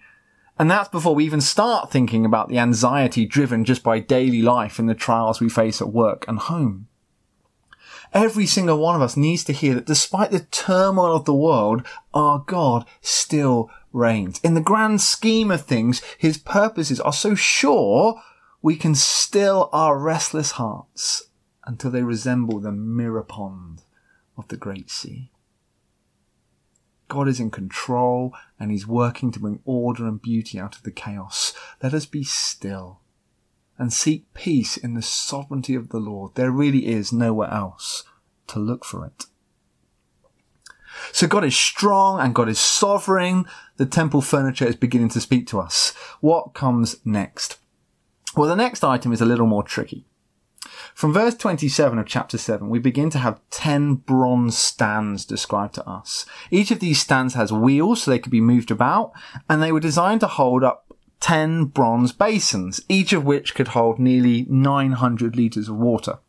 And 0.57 0.71
that's 0.71 0.89
before 0.89 1.13
we 1.13 1.25
even 1.25 1.41
start 1.41 1.91
thinking 1.91 2.25
about 2.25 2.49
the 2.49 2.57
anxiety 2.57 3.27
driven 3.27 3.65
just 3.65 3.83
by 3.83 3.99
daily 3.99 4.41
life 4.41 4.79
and 4.79 4.89
the 4.89 4.95
trials 4.95 5.39
we 5.39 5.47
face 5.47 5.79
at 5.79 5.93
work 5.93 6.25
and 6.27 6.39
home. 6.39 6.87
Every 8.11 8.47
single 8.47 8.79
one 8.79 8.95
of 8.95 9.03
us 9.03 9.15
needs 9.15 9.43
to 9.43 9.53
hear 9.53 9.75
that 9.75 9.85
despite 9.85 10.31
the 10.31 10.39
turmoil 10.39 11.15
of 11.15 11.25
the 11.25 11.35
world, 11.35 11.85
our 12.15 12.39
God 12.39 12.87
still 13.01 13.69
reigns. 13.93 14.39
In 14.39 14.55
the 14.55 14.59
grand 14.59 15.01
scheme 15.01 15.51
of 15.51 15.65
things, 15.65 16.01
his 16.17 16.39
purposes 16.39 16.99
are 16.99 17.13
so 17.13 17.35
sure 17.35 18.19
we 18.67 18.75
can 18.75 18.93
still 18.93 19.69
our 19.71 19.97
restless 19.97 20.51
hearts 20.51 21.29
until 21.63 21.89
they 21.89 22.03
resemble 22.03 22.59
the 22.59 22.69
mirror 22.69 23.23
pond 23.23 23.83
of 24.35 24.45
the 24.49 24.57
great 24.57 24.89
sea. 24.89 25.31
God 27.07 27.29
is 27.29 27.39
in 27.39 27.49
control 27.49 28.33
and 28.59 28.69
he's 28.69 28.85
working 28.85 29.31
to 29.31 29.39
bring 29.39 29.61
order 29.63 30.05
and 30.05 30.21
beauty 30.21 30.59
out 30.59 30.75
of 30.75 30.83
the 30.83 30.91
chaos. 30.91 31.53
Let 31.81 31.93
us 31.93 32.05
be 32.05 32.25
still 32.25 32.99
and 33.77 33.93
seek 33.93 34.33
peace 34.33 34.75
in 34.75 34.95
the 34.95 35.01
sovereignty 35.01 35.73
of 35.73 35.87
the 35.87 35.99
Lord. 35.99 36.35
There 36.35 36.51
really 36.51 36.87
is 36.87 37.13
nowhere 37.13 37.49
else 37.49 38.03
to 38.47 38.59
look 38.59 38.83
for 38.83 39.05
it. 39.05 39.27
So 41.13 41.25
God 41.25 41.45
is 41.45 41.55
strong 41.55 42.19
and 42.19 42.35
God 42.35 42.49
is 42.49 42.59
sovereign. 42.59 43.45
The 43.77 43.85
temple 43.85 44.19
furniture 44.21 44.65
is 44.65 44.75
beginning 44.75 45.11
to 45.11 45.21
speak 45.21 45.47
to 45.47 45.59
us. 45.61 45.93
What 46.19 46.53
comes 46.53 46.97
next? 47.05 47.59
Well, 48.37 48.47
the 48.47 48.55
next 48.55 48.83
item 48.83 49.11
is 49.11 49.19
a 49.19 49.25
little 49.25 49.47
more 49.47 49.63
tricky. 49.63 50.05
From 50.93 51.11
verse 51.11 51.33
27 51.33 51.97
of 51.97 52.05
chapter 52.05 52.37
7, 52.37 52.69
we 52.69 52.77
begin 52.77 53.09
to 53.09 53.17
have 53.17 53.41
10 53.49 53.95
bronze 53.95 54.55
stands 54.55 55.25
described 55.25 55.73
to 55.73 55.89
us. 55.89 56.27
Each 56.51 56.69
of 56.69 56.79
these 56.79 56.99
stands 56.99 57.33
has 57.33 57.51
wheels 57.51 58.03
so 58.03 58.11
they 58.11 58.19
could 58.19 58.31
be 58.31 58.39
moved 58.39 58.69
about, 58.69 59.11
and 59.49 59.59
they 59.59 59.71
were 59.71 59.79
designed 59.79 60.19
to 60.19 60.27
hold 60.27 60.63
up 60.63 60.93
10 61.19 61.65
bronze 61.65 62.11
basins, 62.11 62.79
each 62.87 63.11
of 63.11 63.25
which 63.25 63.55
could 63.55 63.69
hold 63.69 63.97
nearly 63.97 64.45
900 64.47 65.35
litres 65.35 65.67
of 65.67 65.75
water. 65.75 66.19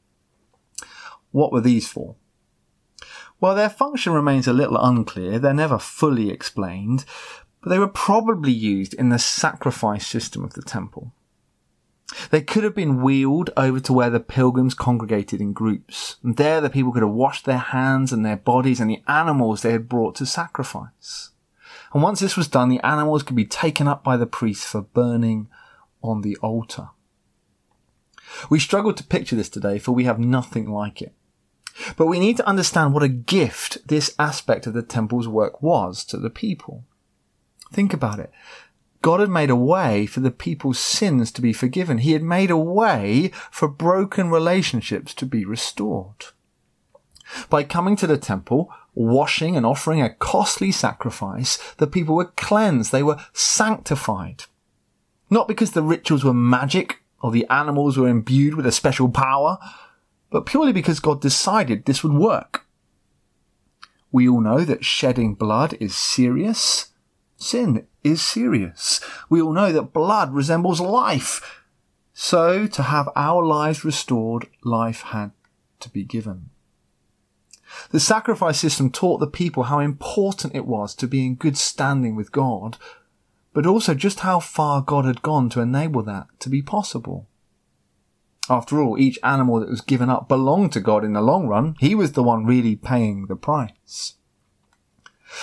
What 1.31 1.53
were 1.53 1.61
these 1.61 1.89
for? 1.89 2.17
Well, 3.39 3.55
their 3.55 3.69
function 3.69 4.15
remains 4.15 4.49
a 4.49 4.55
little 4.55 4.79
unclear, 4.79 5.39
they're 5.39 5.53
never 5.53 5.79
fully 5.79 6.31
explained, 6.31 7.05
but 7.61 7.69
they 7.69 7.79
were 7.79 7.87
probably 7.87 8.53
used 8.53 8.95
in 8.95 9.11
the 9.11 9.19
sacrifice 9.19 10.07
system 10.07 10.43
of 10.43 10.55
the 10.55 10.63
temple. 10.63 11.13
They 12.31 12.41
could 12.41 12.65
have 12.65 12.75
been 12.75 13.03
wheeled 13.03 13.51
over 13.57 13.81
to 13.81 13.93
where 13.93 14.11
the 14.11 14.21
pilgrims 14.21 14.75
congregated 14.75 15.41
in 15.41 15.53
groups, 15.53 16.17
and 16.23 16.37
there 16.37 16.61
the 16.61 16.71
people 16.71 16.93
could 16.93 17.03
have 17.03 17.13
washed 17.13 17.45
their 17.45 17.59
hands 17.59 18.13
and 18.13 18.25
their 18.25 18.37
bodies 18.37 18.81
and 18.81 18.91
the 18.91 19.03
animals 19.07 19.61
they 19.61 19.73
had 19.73 19.89
brought 19.89 20.15
to 20.17 20.27
sacrifice. 20.27 21.31
And 21.93 22.03
once 22.03 22.21
this 22.21 22.37
was 22.37 22.49
done, 22.49 22.69
the 22.69 22.85
animals 22.85 23.23
could 23.23 23.37
be 23.37 23.45
taken 23.45 23.87
up 23.87 24.03
by 24.03 24.17
the 24.17 24.27
priests 24.27 24.65
for 24.65 24.83
burning 24.83 25.49
on 26.03 26.23
the 26.23 26.37
altar. 26.37 26.91
We 28.51 28.59
struggle 28.59 28.93
to 28.93 29.05
picture 29.05 29.37
this 29.37 29.49
today, 29.49 29.79
for 29.79 29.93
we 29.93 30.05
have 30.05 30.19
nothing 30.19 30.71
like 30.71 31.01
it. 31.03 31.15
But 31.97 32.07
we 32.07 32.19
need 32.19 32.37
to 32.39 32.49
understand 32.49 32.93
what 32.93 33.03
a 33.03 33.09
gift 33.09 33.87
this 33.87 34.15
aspect 34.19 34.67
of 34.67 34.75
the 34.75 34.83
temple's 34.83 35.29
work 35.29 35.63
was 35.63 36.05
to 36.07 36.19
the 36.19 36.31
people. 36.31 36.85
Think 37.73 37.93
about 37.93 38.19
it. 38.19 38.31
God 39.01 39.21
had 39.21 39.31
made 39.31 39.51
a 39.51 39.57
way 39.57 40.07
for 40.07 40.21
the 40.21 40.31
people's 40.31 40.79
sins 40.79 41.31
to 41.33 41.43
be 41.43 41.53
forgiven. 41.53 41.99
He 41.99 42.13
had 42.13 42.23
made 42.23 42.51
a 42.51 42.57
way 42.57 43.31
for 43.51 43.69
broken 43.69 44.31
relationships 44.31 45.15
to 45.15 45.27
be 45.27 45.45
restored. 45.45 46.27
By 47.49 47.63
coming 47.63 47.95
to 47.97 48.07
the 48.07 48.19
temple, 48.19 48.73
washing 48.95 49.57
and 49.57 49.65
offering 49.65 50.03
a 50.03 50.15
costly 50.15 50.73
sacrifice, 50.73 51.57
the 51.75 51.87
people 51.87 52.17
were 52.17 52.33
cleansed. 52.37 52.91
They 52.91 53.03
were 53.03 53.21
sanctified. 53.33 54.45
Not 55.31 55.47
because 55.47 55.73
the 55.73 55.83
rituals 55.83 56.25
were 56.25 56.35
magic 56.35 57.03
or 57.21 57.31
the 57.31 57.47
animals 57.51 57.97
were 57.97 58.09
imbued 58.09 58.55
with 58.55 58.67
a 58.67 58.73
special 58.73 59.09
power, 59.09 59.59
but 60.31 60.47
purely 60.47 60.73
because 60.73 61.01
God 61.01 61.21
decided 61.21 61.85
this 61.85 62.03
would 62.03 62.13
work. 62.13 62.67
We 64.11 64.29
all 64.29 64.41
know 64.41 64.65
that 64.65 64.85
shedding 64.85 65.35
blood 65.35 65.77
is 65.81 65.97
serious. 65.97 66.88
Sin 67.39 67.87
is 68.03 68.21
serious. 68.21 69.01
We 69.31 69.41
all 69.41 69.53
know 69.53 69.73
that 69.73 69.93
blood 69.93 70.35
resembles 70.35 70.81
life. 70.81 71.63
So 72.13 72.67
to 72.67 72.83
have 72.83 73.09
our 73.15 73.47
lives 73.47 73.85
restored, 73.85 74.49
life 74.65 75.03
had 75.03 75.31
to 75.79 75.89
be 75.89 76.03
given. 76.03 76.51
The 77.91 78.01
sacrifice 78.01 78.59
system 78.59 78.91
taught 78.91 79.21
the 79.21 79.29
people 79.29 79.65
how 79.65 79.79
important 79.79 80.57
it 80.57 80.67
was 80.67 80.97
to 80.97 81.07
be 81.07 81.25
in 81.25 81.37
good 81.37 81.57
standing 81.57 82.17
with 82.17 82.33
God, 82.33 82.77
but 83.53 83.67
also 83.67 83.95
just 83.95 84.21
how 84.21 84.41
far 84.41 84.83
God 84.83 85.05
had 85.05 85.23
gone 85.23 85.49
to 85.51 85.61
enable 85.61 86.03
that 86.03 86.27
to 86.41 86.49
be 86.49 86.61
possible. 86.61 87.29
After 88.51 88.81
all, 88.81 88.99
each 88.99 89.19
animal 89.23 89.61
that 89.61 89.69
was 89.69 89.81
given 89.81 90.11
up 90.11 90.29
belonged 90.29 90.73
to 90.73 90.81
God 90.81 91.05
in 91.05 91.13
the 91.13 91.21
long 91.21 91.47
run. 91.47 91.77
He 91.79 91.95
was 91.95 92.13
the 92.13 92.23
one 92.23 92.47
really 92.47 92.75
paying 92.75 93.27
the 93.27 93.37
price. 93.37 94.15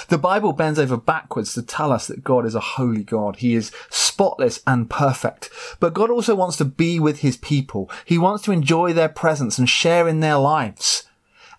The 0.08 0.18
Bible 0.18 0.54
bends 0.54 0.80
over 0.80 0.98
backwards 0.98 1.54
to 1.54 1.62
tell 1.62 1.92
us 1.92 2.08
that 2.08 2.24
God 2.24 2.46
is 2.46 2.56
a 2.56 2.60
holy 2.60 3.04
God. 3.04 3.38
He 3.38 3.56
is 3.56 3.72
spotless 3.90 4.62
and 4.66 4.90
perfect. 4.90 5.50
But 5.80 5.94
God 5.94 6.10
also 6.10 6.36
wants 6.36 6.58
to 6.58 6.66
be 6.66 7.00
with 7.00 7.20
his 7.20 7.38
people. 7.38 7.90
He 8.06 8.18
wants 8.18 8.44
to 8.44 8.52
enjoy 8.52 8.94
their 8.94 9.10
presence 9.10 9.58
and 9.58 9.70
share 9.70 10.08
in 10.08 10.20
their 10.20 10.38
lives. 10.38 11.08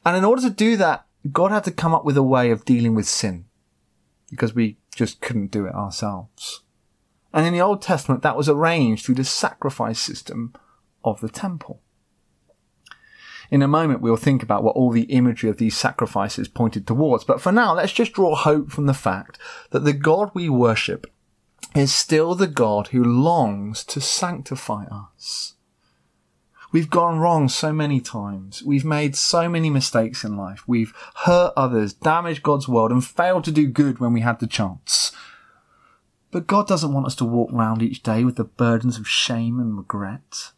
And 0.05 0.17
in 0.17 0.25
order 0.25 0.43
to 0.43 0.51
do 0.51 0.77
that, 0.77 1.07
God 1.33 1.51
had 1.51 1.65
to 1.65 1.71
come 1.71 1.95
up 1.95 2.05
with 2.05 2.17
a 2.17 2.23
way 2.23 2.51
of 2.51 2.65
dealing 2.65 2.95
with 2.95 3.07
sin 3.07 3.47
because 4.31 4.55
we 4.55 4.79
just 4.95 5.21
couldn't 5.21 5.51
do 5.51 5.67
it 5.67 5.75
ourselves. 5.75 6.63
And 7.33 7.47
in 7.47 7.53
the 7.53 7.61
Old 7.61 7.83
Testament, 7.83 8.23
that 8.23 8.37
was 8.37 8.49
arranged 8.49 9.05
through 9.05 9.17
the 9.17 9.25
sacrifice 9.25 10.01
system 10.01 10.55
of 11.05 11.21
the 11.21 11.29
temple. 11.29 11.83
In 13.51 13.63
a 13.63 13.69
moment, 13.69 14.01
we'll 14.01 14.17
think 14.17 14.43
about 14.43 14.63
what 14.63 14.77
all 14.77 14.91
the 14.91 15.03
imagery 15.03 15.49
of 15.49 15.59
these 15.59 15.77
sacrifices 15.77 16.49
pointed 16.49 16.87
towards, 16.87 17.25
but 17.25 17.41
for 17.41 17.53
now, 17.53 17.75
let's 17.75 17.93
just 17.93 18.13
draw 18.13 18.35
hope 18.35 18.71
from 18.71 18.87
the 18.87 18.95
fact 18.95 19.39
that 19.71 19.85
the 19.85 19.93
God 19.93 20.31
we 20.35 20.49
worship 20.49 21.07
is 21.75 21.95
still 21.95 22.35
the 22.35 22.47
God 22.47 22.89
who 22.89 23.05
longs 23.05 23.85
to 23.85 24.01
sanctify 24.01 24.85
us. 24.85 25.55
We've 26.73 26.91
gone 26.91 27.21
wrong 27.21 27.49
so 27.49 27.73
many 27.73 28.01
times. 28.01 28.63
We've 28.63 28.85
made 28.85 29.15
so 29.15 29.49
many 29.49 29.71
mistakes 29.71 30.25
in 30.25 30.37
life. 30.37 30.65
We've 30.67 30.93
hurt 31.25 31.53
others, 31.57 31.93
damaged 31.93 32.43
God's 32.43 32.69
world, 32.69 32.91
and 32.91 33.05
failed 33.05 33.45
to 33.45 33.53
do 33.53 33.69
good 33.69 33.99
when 33.99 34.13
we 34.13 34.21
had 34.21 34.41
the 34.41 34.47
chance. 34.47 35.13
But 36.31 36.47
God 36.47 36.67
doesn't 36.67 36.93
want 36.93 37.07
us 37.07 37.15
to 37.17 37.25
walk 37.25 37.51
round 37.53 37.83
each 37.83 38.03
day 38.03 38.25
with 38.25 38.37
the 38.37 38.45
burdens 38.45 38.99
of 38.99 39.09
shame 39.09 39.61
and 39.61 39.77
regret. 39.77 40.53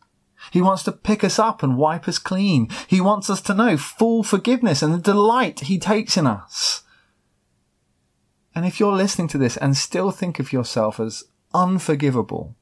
He 0.51 0.63
wants 0.63 0.83
to 0.85 0.93
pick 0.93 1.23
us 1.23 1.39
up 1.39 1.63
and 1.63 1.77
wipe 1.77 2.09
us 2.09 2.19
clean. 2.19 2.69
He 2.87 3.01
wants 3.01 3.29
us 3.31 3.41
to 3.43 3.55
know 3.55 3.77
full 3.77 4.23
forgiveness 4.23 4.83
and 4.83 4.93
the 4.95 4.99
delight 4.99 5.61
he 5.61 5.79
takes 5.79 6.17
in 6.17 6.27
us. 6.27 6.83
And 8.55 8.67
if 8.67 8.81
you're 8.81 8.93
listening 8.93 9.29
to 9.29 9.39
this 9.39 9.57
and 9.57 9.77
still 9.77 10.11
think 10.11 10.39
of 10.39 10.53
yourself 10.53 10.99
as 10.99 11.25
unforgivable, 11.55 12.57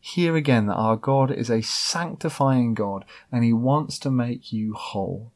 hear 0.00 0.36
again 0.36 0.66
that 0.66 0.74
our 0.74 0.96
God 0.96 1.30
is 1.30 1.50
a 1.50 1.62
sanctifying 1.62 2.74
God 2.74 3.04
and 3.30 3.44
he 3.44 3.52
wants 3.52 3.98
to 4.00 4.10
make 4.10 4.52
you 4.52 4.74
whole. 4.74 5.32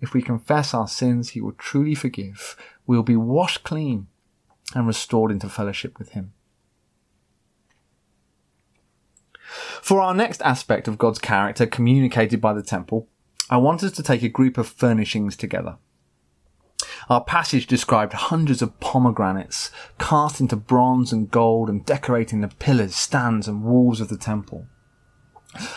If 0.00 0.12
we 0.12 0.22
confess 0.22 0.74
our 0.74 0.88
sins, 0.88 1.30
he 1.30 1.40
will 1.40 1.52
truly 1.52 1.94
forgive. 1.94 2.56
We'll 2.86 3.02
be 3.02 3.16
washed 3.16 3.62
clean 3.62 4.08
and 4.74 4.86
restored 4.86 5.30
into 5.30 5.48
fellowship 5.48 5.98
with 5.98 6.10
him. 6.10 6.32
For 9.82 10.00
our 10.00 10.14
next 10.14 10.42
aspect 10.42 10.88
of 10.88 10.98
God's 10.98 11.18
character 11.18 11.66
communicated 11.66 12.40
by 12.40 12.52
the 12.52 12.62
temple, 12.62 13.08
I 13.48 13.58
want 13.58 13.82
us 13.82 13.92
to 13.92 14.02
take 14.02 14.22
a 14.22 14.28
group 14.28 14.58
of 14.58 14.66
furnishings 14.66 15.36
together. 15.36 15.76
Our 17.08 17.22
passage 17.22 17.66
described 17.66 18.12
hundreds 18.14 18.62
of 18.62 18.80
pomegranates 18.80 19.70
cast 19.98 20.40
into 20.40 20.56
bronze 20.56 21.12
and 21.12 21.30
gold 21.30 21.68
and 21.68 21.84
decorating 21.84 22.40
the 22.40 22.48
pillars, 22.48 22.96
stands 22.96 23.46
and 23.46 23.62
walls 23.62 24.00
of 24.00 24.08
the 24.08 24.18
temple. 24.18 24.66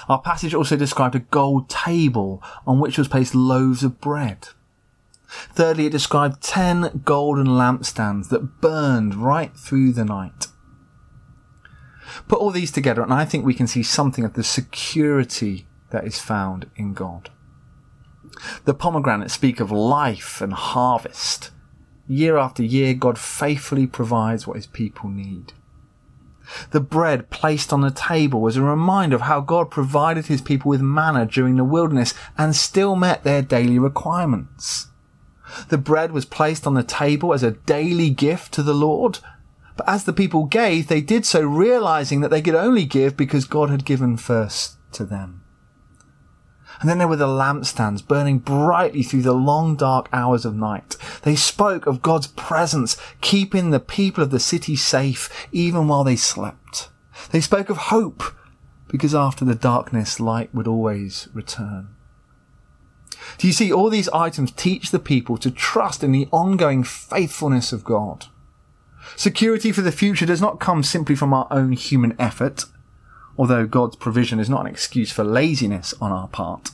Our 0.07 0.21
passage 0.21 0.53
also 0.53 0.75
described 0.75 1.15
a 1.15 1.19
gold 1.19 1.69
table 1.69 2.43
on 2.65 2.79
which 2.79 2.97
was 2.97 3.07
placed 3.07 3.35
loaves 3.35 3.83
of 3.83 4.01
bread. 4.01 4.49
Thirdly, 5.27 5.85
it 5.85 5.91
described 5.91 6.41
ten 6.41 7.01
golden 7.05 7.45
lampstands 7.45 8.29
that 8.29 8.61
burned 8.61 9.15
right 9.15 9.55
through 9.55 9.93
the 9.93 10.05
night. 10.05 10.47
Put 12.27 12.39
all 12.39 12.51
these 12.51 12.71
together, 12.71 13.01
and 13.01 13.13
I 13.13 13.25
think 13.25 13.45
we 13.45 13.53
can 13.53 13.67
see 13.67 13.83
something 13.83 14.23
of 14.23 14.33
the 14.33 14.43
security 14.43 15.67
that 15.91 16.05
is 16.05 16.19
found 16.19 16.69
in 16.75 16.93
God. 16.93 17.29
The 18.65 18.73
pomegranates 18.73 19.33
speak 19.33 19.59
of 19.59 19.71
life 19.71 20.41
and 20.41 20.53
harvest. 20.53 21.51
Year 22.07 22.37
after 22.37 22.63
year, 22.63 22.93
God 22.93 23.17
faithfully 23.17 23.87
provides 23.87 24.45
what 24.47 24.55
his 24.55 24.67
people 24.67 25.09
need. 25.09 25.53
The 26.71 26.79
bread 26.79 27.29
placed 27.29 27.71
on 27.71 27.81
the 27.81 27.91
table 27.91 28.41
was 28.41 28.57
a 28.57 28.63
reminder 28.63 29.15
of 29.15 29.21
how 29.23 29.41
God 29.41 29.69
provided 29.69 30.25
his 30.25 30.41
people 30.41 30.69
with 30.69 30.81
manna 30.81 31.25
during 31.25 31.57
the 31.57 31.63
wilderness 31.63 32.13
and 32.37 32.55
still 32.55 32.95
met 32.95 33.23
their 33.23 33.41
daily 33.41 33.77
requirements. 33.77 34.87
The 35.69 35.77
bread 35.77 36.11
was 36.11 36.25
placed 36.25 36.65
on 36.65 36.73
the 36.73 36.83
table 36.83 37.33
as 37.33 37.43
a 37.43 37.51
daily 37.51 38.09
gift 38.09 38.53
to 38.53 38.63
the 38.63 38.73
Lord, 38.73 39.19
but 39.79 39.87
as 39.87 40.03
the 40.03 40.11
people 40.11 40.43
gave, 40.43 40.87
they 40.89 40.99
did 40.99 41.25
so 41.25 41.39
realizing 41.39 42.19
that 42.19 42.27
they 42.27 42.41
could 42.41 42.53
only 42.53 42.83
give 42.83 43.15
because 43.15 43.45
God 43.45 43.69
had 43.69 43.85
given 43.85 44.17
first 44.17 44.75
to 44.91 45.05
them. 45.05 45.41
And 46.81 46.89
then 46.89 46.97
there 46.97 47.07
were 47.07 47.15
the 47.15 47.27
lampstands 47.27 48.05
burning 48.05 48.39
brightly 48.39 49.03
through 49.03 49.21
the 49.21 49.31
long 49.31 49.77
dark 49.77 50.09
hours 50.11 50.43
of 50.43 50.53
night. 50.53 50.97
They 51.21 51.37
spoke 51.37 51.85
of 51.85 52.01
God's 52.01 52.27
presence, 52.27 52.97
keeping 53.21 53.69
the 53.69 53.79
people 53.79 54.21
of 54.21 54.31
the 54.31 54.39
city 54.41 54.75
safe 54.75 55.47
even 55.53 55.87
while 55.87 56.03
they 56.03 56.17
slept. 56.17 56.89
They 57.31 57.39
spoke 57.39 57.69
of 57.69 57.77
hope, 57.77 58.21
because 58.89 59.15
after 59.15 59.45
the 59.45 59.55
darkness, 59.55 60.19
light 60.19 60.53
would 60.53 60.67
always 60.67 61.29
return. 61.33 61.87
Do 63.37 63.47
you 63.47 63.53
see, 63.53 63.71
all 63.71 63.89
these 63.89 64.09
items 64.09 64.51
teach 64.51 64.91
the 64.91 64.99
people 64.99 65.37
to 65.37 65.49
trust 65.49 66.03
in 66.03 66.11
the 66.11 66.27
ongoing 66.33 66.83
faithfulness 66.83 67.71
of 67.71 67.85
God. 67.85 68.25
Security 69.19 69.73
for 69.73 69.81
the 69.81 69.91
future 69.91 70.25
does 70.25 70.39
not 70.39 70.61
come 70.61 70.81
simply 70.81 71.13
from 71.13 71.33
our 71.33 71.45
own 71.51 71.73
human 71.73 72.15
effort, 72.17 72.63
although 73.37 73.67
God's 73.67 73.97
provision 73.97 74.39
is 74.39 74.49
not 74.49 74.61
an 74.61 74.67
excuse 74.67 75.11
for 75.11 75.25
laziness 75.25 75.93
on 75.99 76.13
our 76.13 76.29
part. 76.29 76.69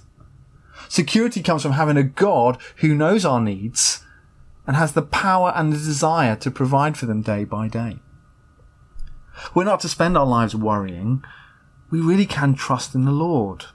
Security 0.87 1.41
comes 1.41 1.63
from 1.63 1.71
having 1.71 1.97
a 1.97 2.03
God 2.03 2.59
who 2.81 2.93
knows 2.93 3.25
our 3.25 3.41
needs 3.41 4.03
and 4.67 4.75
has 4.75 4.93
the 4.93 5.01
power 5.01 5.53
and 5.55 5.73
the 5.73 5.77
desire 5.77 6.35
to 6.35 6.51
provide 6.51 6.99
for 6.99 7.07
them 7.07 7.23
day 7.23 7.45
by 7.45 7.67
day. 7.67 7.97
We're 9.55 9.63
not 9.63 9.79
to 9.79 9.89
spend 9.89 10.15
our 10.15 10.27
lives 10.27 10.55
worrying. 10.55 11.23
We 11.89 11.99
really 11.99 12.27
can 12.27 12.53
trust 12.53 12.93
in 12.93 13.05
the 13.05 13.11
Lord. 13.11 13.65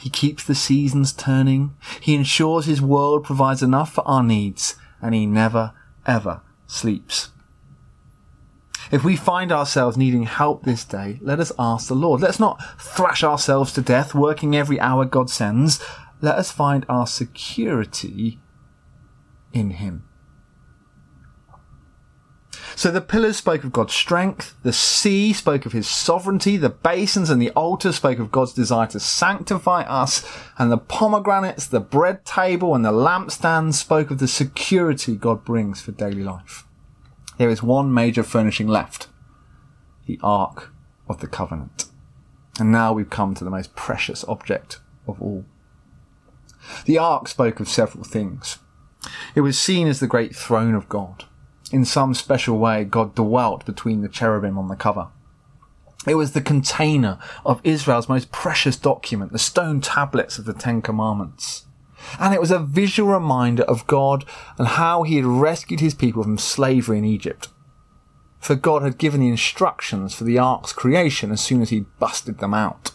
He 0.00 0.10
keeps 0.10 0.42
the 0.42 0.56
seasons 0.56 1.12
turning. 1.12 1.76
He 2.00 2.16
ensures 2.16 2.66
his 2.66 2.82
world 2.82 3.22
provides 3.22 3.62
enough 3.62 3.92
for 3.92 4.02
our 4.04 4.24
needs 4.24 4.74
and 5.00 5.14
he 5.14 5.26
never, 5.26 5.74
ever 6.08 6.40
sleeps. 6.66 7.28
If 8.90 9.04
we 9.04 9.16
find 9.16 9.50
ourselves 9.50 9.96
needing 9.96 10.24
help 10.24 10.62
this 10.62 10.84
day, 10.84 11.18
let 11.20 11.40
us 11.40 11.52
ask 11.58 11.88
the 11.88 11.94
Lord. 11.94 12.20
Let's 12.20 12.40
not 12.40 12.62
thrash 12.80 13.24
ourselves 13.24 13.72
to 13.72 13.82
death, 13.82 14.14
working 14.14 14.56
every 14.56 14.78
hour 14.78 15.04
God 15.04 15.30
sends. 15.30 15.82
Let 16.20 16.36
us 16.36 16.52
find 16.52 16.86
our 16.88 17.06
security 17.06 18.40
in 19.52 19.70
Him. 19.70 20.04
So 22.74 22.90
the 22.90 23.00
pillars 23.00 23.38
spoke 23.38 23.64
of 23.64 23.72
God's 23.72 23.94
strength, 23.94 24.54
the 24.62 24.72
sea 24.72 25.32
spoke 25.32 25.64
of 25.64 25.72
his 25.72 25.88
sovereignty, 25.88 26.58
the 26.58 26.68
basins 26.68 27.30
and 27.30 27.40
the 27.40 27.50
altar 27.52 27.90
spoke 27.90 28.18
of 28.18 28.30
God's 28.30 28.52
desire 28.52 28.86
to 28.88 29.00
sanctify 29.00 29.82
us, 29.82 30.26
and 30.58 30.70
the 30.70 30.76
pomegranates, 30.76 31.66
the 31.66 31.80
bread 31.80 32.26
table, 32.26 32.74
and 32.74 32.84
the 32.84 32.92
lampstands 32.92 33.74
spoke 33.74 34.10
of 34.10 34.18
the 34.18 34.28
security 34.28 35.16
God 35.16 35.42
brings 35.42 35.80
for 35.80 35.92
daily 35.92 36.22
life 36.22 36.65
there 37.38 37.50
is 37.50 37.62
one 37.62 37.92
major 37.92 38.22
furnishing 38.22 38.68
left 38.68 39.08
the 40.06 40.18
Ark 40.22 40.72
of 41.08 41.20
the 41.20 41.26
Covenant. 41.26 41.86
And 42.60 42.70
now 42.70 42.92
we've 42.92 43.10
come 43.10 43.34
to 43.34 43.44
the 43.44 43.50
most 43.50 43.74
precious 43.74 44.24
object 44.24 44.80
of 45.06 45.20
all. 45.20 45.44
The 46.84 46.98
Ark 46.98 47.28
spoke 47.28 47.60
of 47.60 47.68
several 47.68 48.04
things. 48.04 48.58
It 49.34 49.40
was 49.40 49.58
seen 49.58 49.88
as 49.88 50.00
the 50.00 50.06
great 50.06 50.34
throne 50.34 50.74
of 50.74 50.88
God. 50.88 51.24
In 51.72 51.84
some 51.84 52.14
special 52.14 52.58
way, 52.58 52.84
God 52.84 53.14
dwelt 53.14 53.66
between 53.66 54.00
the 54.00 54.08
cherubim 54.08 54.56
on 54.58 54.68
the 54.68 54.76
cover. 54.76 55.08
It 56.06 56.14
was 56.14 56.32
the 56.32 56.40
container 56.40 57.18
of 57.44 57.60
Israel's 57.64 58.08
most 58.08 58.30
precious 58.30 58.76
document, 58.76 59.32
the 59.32 59.38
stone 59.38 59.80
tablets 59.80 60.38
of 60.38 60.44
the 60.44 60.52
Ten 60.52 60.80
Commandments. 60.80 61.66
And 62.18 62.34
it 62.34 62.40
was 62.40 62.50
a 62.50 62.58
visual 62.58 63.12
reminder 63.12 63.62
of 63.64 63.86
God 63.86 64.24
and 64.58 64.68
how 64.68 65.02
he 65.02 65.16
had 65.16 65.24
rescued 65.24 65.80
his 65.80 65.94
people 65.94 66.22
from 66.22 66.38
slavery 66.38 66.98
in 66.98 67.04
Egypt. 67.04 67.48
For 68.38 68.54
God 68.54 68.82
had 68.82 68.98
given 68.98 69.20
the 69.20 69.28
instructions 69.28 70.14
for 70.14 70.24
the 70.24 70.38
ark's 70.38 70.72
creation 70.72 71.32
as 71.32 71.40
soon 71.40 71.62
as 71.62 71.70
he 71.70 71.86
busted 71.98 72.38
them 72.38 72.54
out. 72.54 72.92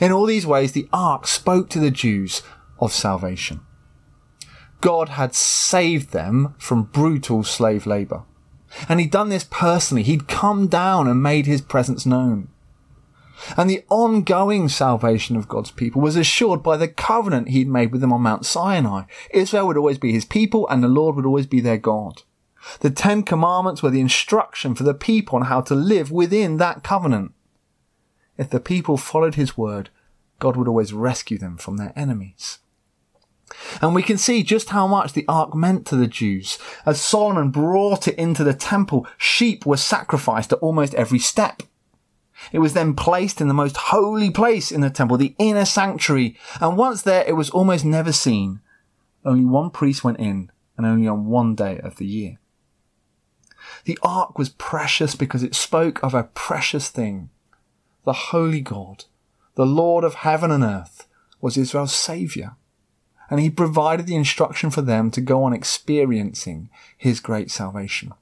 In 0.00 0.12
all 0.12 0.26
these 0.26 0.46
ways, 0.46 0.72
the 0.72 0.88
ark 0.92 1.26
spoke 1.26 1.70
to 1.70 1.78
the 1.78 1.90
Jews 1.90 2.42
of 2.78 2.92
salvation. 2.92 3.60
God 4.80 5.10
had 5.10 5.34
saved 5.34 6.12
them 6.12 6.54
from 6.58 6.84
brutal 6.84 7.42
slave 7.42 7.86
labour. 7.86 8.22
And 8.88 9.00
he'd 9.00 9.10
done 9.10 9.28
this 9.28 9.46
personally. 9.50 10.02
He'd 10.02 10.28
come 10.28 10.68
down 10.68 11.08
and 11.08 11.22
made 11.22 11.46
his 11.46 11.62
presence 11.62 12.04
known. 12.04 12.48
And 13.56 13.68
the 13.68 13.84
ongoing 13.88 14.68
salvation 14.68 15.36
of 15.36 15.48
God's 15.48 15.70
people 15.70 16.00
was 16.00 16.16
assured 16.16 16.62
by 16.62 16.76
the 16.76 16.88
covenant 16.88 17.48
he'd 17.48 17.68
made 17.68 17.92
with 17.92 18.00
them 18.00 18.12
on 18.12 18.22
Mount 18.22 18.44
Sinai. 18.44 19.04
Israel 19.30 19.66
would 19.68 19.76
always 19.76 19.98
be 19.98 20.12
his 20.12 20.24
people 20.24 20.68
and 20.68 20.82
the 20.82 20.88
Lord 20.88 21.16
would 21.16 21.26
always 21.26 21.46
be 21.46 21.60
their 21.60 21.78
God. 21.78 22.22
The 22.80 22.90
Ten 22.90 23.22
Commandments 23.22 23.82
were 23.82 23.90
the 23.90 24.00
instruction 24.00 24.74
for 24.74 24.82
the 24.82 24.94
people 24.94 25.36
on 25.36 25.46
how 25.46 25.60
to 25.62 25.74
live 25.74 26.10
within 26.10 26.56
that 26.56 26.82
covenant. 26.82 27.32
If 28.36 28.50
the 28.50 28.60
people 28.60 28.96
followed 28.96 29.36
his 29.36 29.56
word, 29.56 29.90
God 30.38 30.56
would 30.56 30.68
always 30.68 30.92
rescue 30.92 31.38
them 31.38 31.56
from 31.56 31.76
their 31.76 31.92
enemies. 31.96 32.58
And 33.80 33.94
we 33.94 34.02
can 34.02 34.18
see 34.18 34.42
just 34.42 34.70
how 34.70 34.86
much 34.86 35.12
the 35.12 35.24
ark 35.26 35.54
meant 35.54 35.86
to 35.86 35.96
the 35.96 36.06
Jews. 36.06 36.58
As 36.84 37.00
Solomon 37.00 37.50
brought 37.50 38.06
it 38.06 38.16
into 38.16 38.44
the 38.44 38.54
temple, 38.54 39.06
sheep 39.16 39.64
were 39.64 39.76
sacrificed 39.76 40.52
at 40.52 40.58
almost 40.58 40.94
every 40.94 41.18
step. 41.18 41.62
It 42.52 42.60
was 42.60 42.72
then 42.72 42.94
placed 42.94 43.40
in 43.40 43.48
the 43.48 43.54
most 43.54 43.76
holy 43.76 44.30
place 44.30 44.70
in 44.70 44.80
the 44.80 44.90
temple, 44.90 45.16
the 45.16 45.34
inner 45.38 45.64
sanctuary, 45.64 46.36
and 46.60 46.76
once 46.76 47.02
there 47.02 47.24
it 47.26 47.36
was 47.36 47.50
almost 47.50 47.84
never 47.84 48.12
seen. 48.12 48.60
Only 49.24 49.44
one 49.44 49.70
priest 49.70 50.04
went 50.04 50.20
in, 50.20 50.50
and 50.76 50.86
only 50.86 51.08
on 51.08 51.26
one 51.26 51.54
day 51.54 51.78
of 51.80 51.96
the 51.96 52.06
year. 52.06 52.38
The 53.84 53.98
ark 54.02 54.38
was 54.38 54.50
precious 54.50 55.14
because 55.14 55.42
it 55.42 55.54
spoke 55.54 56.02
of 56.02 56.14
a 56.14 56.24
precious 56.24 56.88
thing. 56.88 57.30
The 58.04 58.12
holy 58.12 58.60
God, 58.60 59.04
the 59.54 59.66
Lord 59.66 60.04
of 60.04 60.14
heaven 60.14 60.50
and 60.50 60.64
earth, 60.64 61.06
was 61.40 61.56
Israel's 61.56 61.94
saviour, 61.94 62.56
and 63.30 63.40
he 63.40 63.50
provided 63.50 64.06
the 64.06 64.16
instruction 64.16 64.70
for 64.70 64.82
them 64.82 65.10
to 65.10 65.20
go 65.20 65.42
on 65.44 65.52
experiencing 65.52 66.70
his 66.96 67.20
great 67.20 67.50
salvation. 67.50 68.14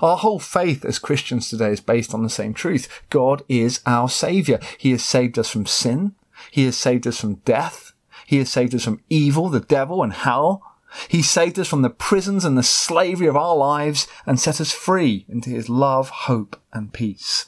Our 0.00 0.16
whole 0.16 0.38
faith 0.38 0.84
as 0.84 0.98
Christians 0.98 1.48
today 1.48 1.70
is 1.70 1.80
based 1.80 2.14
on 2.14 2.22
the 2.22 2.30
same 2.30 2.54
truth. 2.54 2.88
God 3.10 3.42
is 3.48 3.80
our 3.86 4.08
Saviour. 4.08 4.58
He 4.78 4.90
has 4.92 5.04
saved 5.04 5.38
us 5.38 5.50
from 5.50 5.66
sin. 5.66 6.14
He 6.50 6.64
has 6.64 6.76
saved 6.76 7.06
us 7.06 7.20
from 7.20 7.36
death. 7.36 7.92
He 8.26 8.38
has 8.38 8.50
saved 8.50 8.74
us 8.74 8.84
from 8.84 9.00
evil, 9.10 9.48
the 9.48 9.60
devil, 9.60 10.02
and 10.02 10.12
hell. 10.12 10.62
He 11.08 11.22
saved 11.22 11.58
us 11.58 11.68
from 11.68 11.82
the 11.82 11.90
prisons 11.90 12.44
and 12.44 12.56
the 12.56 12.62
slavery 12.62 13.26
of 13.26 13.36
our 13.36 13.56
lives 13.56 14.06
and 14.26 14.38
set 14.38 14.60
us 14.60 14.72
free 14.72 15.26
into 15.28 15.50
His 15.50 15.68
love, 15.68 16.08
hope, 16.08 16.60
and 16.72 16.92
peace. 16.92 17.46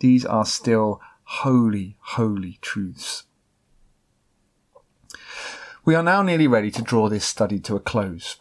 These 0.00 0.26
are 0.26 0.44
still 0.44 1.00
holy, 1.24 1.96
holy 2.00 2.58
truths. 2.60 3.24
We 5.84 5.94
are 5.94 6.02
now 6.02 6.22
nearly 6.22 6.46
ready 6.46 6.70
to 6.72 6.82
draw 6.82 7.08
this 7.08 7.24
study 7.24 7.58
to 7.60 7.76
a 7.76 7.80
close 7.80 8.36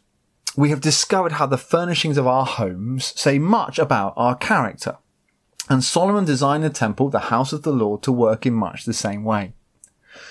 we 0.56 0.70
have 0.70 0.82
discovered 0.82 1.34
how 1.34 1.46
the 1.46 1.58
furnishings 1.58 2.18
of 2.18 2.28
our 2.28 2.46
homes 2.46 3.14
say 3.20 3.40
much 3.40 3.80
about 3.80 4.14
our 4.16 4.36
character. 4.36 4.98
And 5.70 5.84
Solomon 5.84 6.26
designed 6.26 6.64
the 6.64 6.70
temple, 6.70 7.10
the 7.10 7.20
house 7.20 7.54
of 7.54 7.64
the 7.64 7.72
Lord, 7.72 8.04
to 8.04 8.12
work 8.12 8.46
in 8.46 8.54
much 8.54 8.86
the 8.86 8.94
same 8.94 9.24
way. 9.24 9.54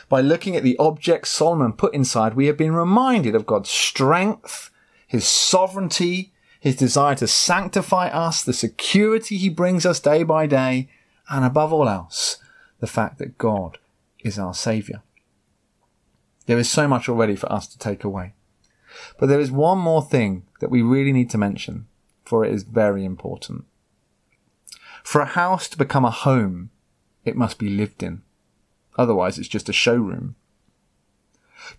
By 0.08 0.20
looking 0.20 0.54
at 0.54 0.62
the 0.62 0.76
objects 0.78 1.30
Solomon 1.30 1.72
put 1.72 1.94
inside, 1.94 2.35
we 2.35 2.46
have 2.46 2.56
been 2.56 2.74
reminded 2.74 3.35
of 3.35 3.46
God's 3.46 3.70
strength, 3.70 4.70
his 5.06 5.26
sovereignty, 5.26 6.32
his 6.61 6.76
desire 6.76 7.16
to 7.16 7.26
sanctify 7.26 8.08
us, 8.08 8.42
the 8.44 8.52
security 8.52 9.37
he 9.37 9.48
brings 9.48 9.85
us 9.85 9.98
day 9.98 10.22
by 10.22 10.46
day, 10.46 10.88
And 11.28 11.44
above 11.44 11.72
all 11.72 11.88
else, 11.88 12.38
the 12.78 12.87
fact 12.87 13.18
that 13.18 13.38
God 13.38 13.78
is 14.20 14.38
our 14.38 14.54
Saviour. 14.54 15.02
There 16.46 16.58
is 16.58 16.68
so 16.68 16.87
much 16.87 17.08
already 17.08 17.37
for 17.37 17.50
us 17.50 17.66
to 17.68 17.78
take 17.78 18.04
away. 18.04 18.35
But 19.18 19.28
there 19.28 19.40
is 19.40 19.50
one 19.50 19.78
more 19.78 20.02
thing 20.02 20.44
that 20.61 20.70
we 20.70 20.83
really 20.83 21.12
need 21.12 21.31
to 21.31 21.38
mention, 21.38 21.87
for 22.24 22.44
it 22.44 22.52
is 22.52 22.62
very 22.62 23.05
important. 23.05 23.64
For 25.02 25.20
a 25.20 25.26
house 25.26 25.68
to 25.68 25.78
become 25.78 26.05
a 26.05 26.11
home, 26.11 26.70
it 27.24 27.37
must 27.37 27.59
be 27.59 27.68
lived 27.68 28.02
in. 28.02 28.22
Otherwise, 28.96 29.38
it's 29.38 29.48
just 29.48 29.68
a 29.68 29.72
showroom. 29.72 30.37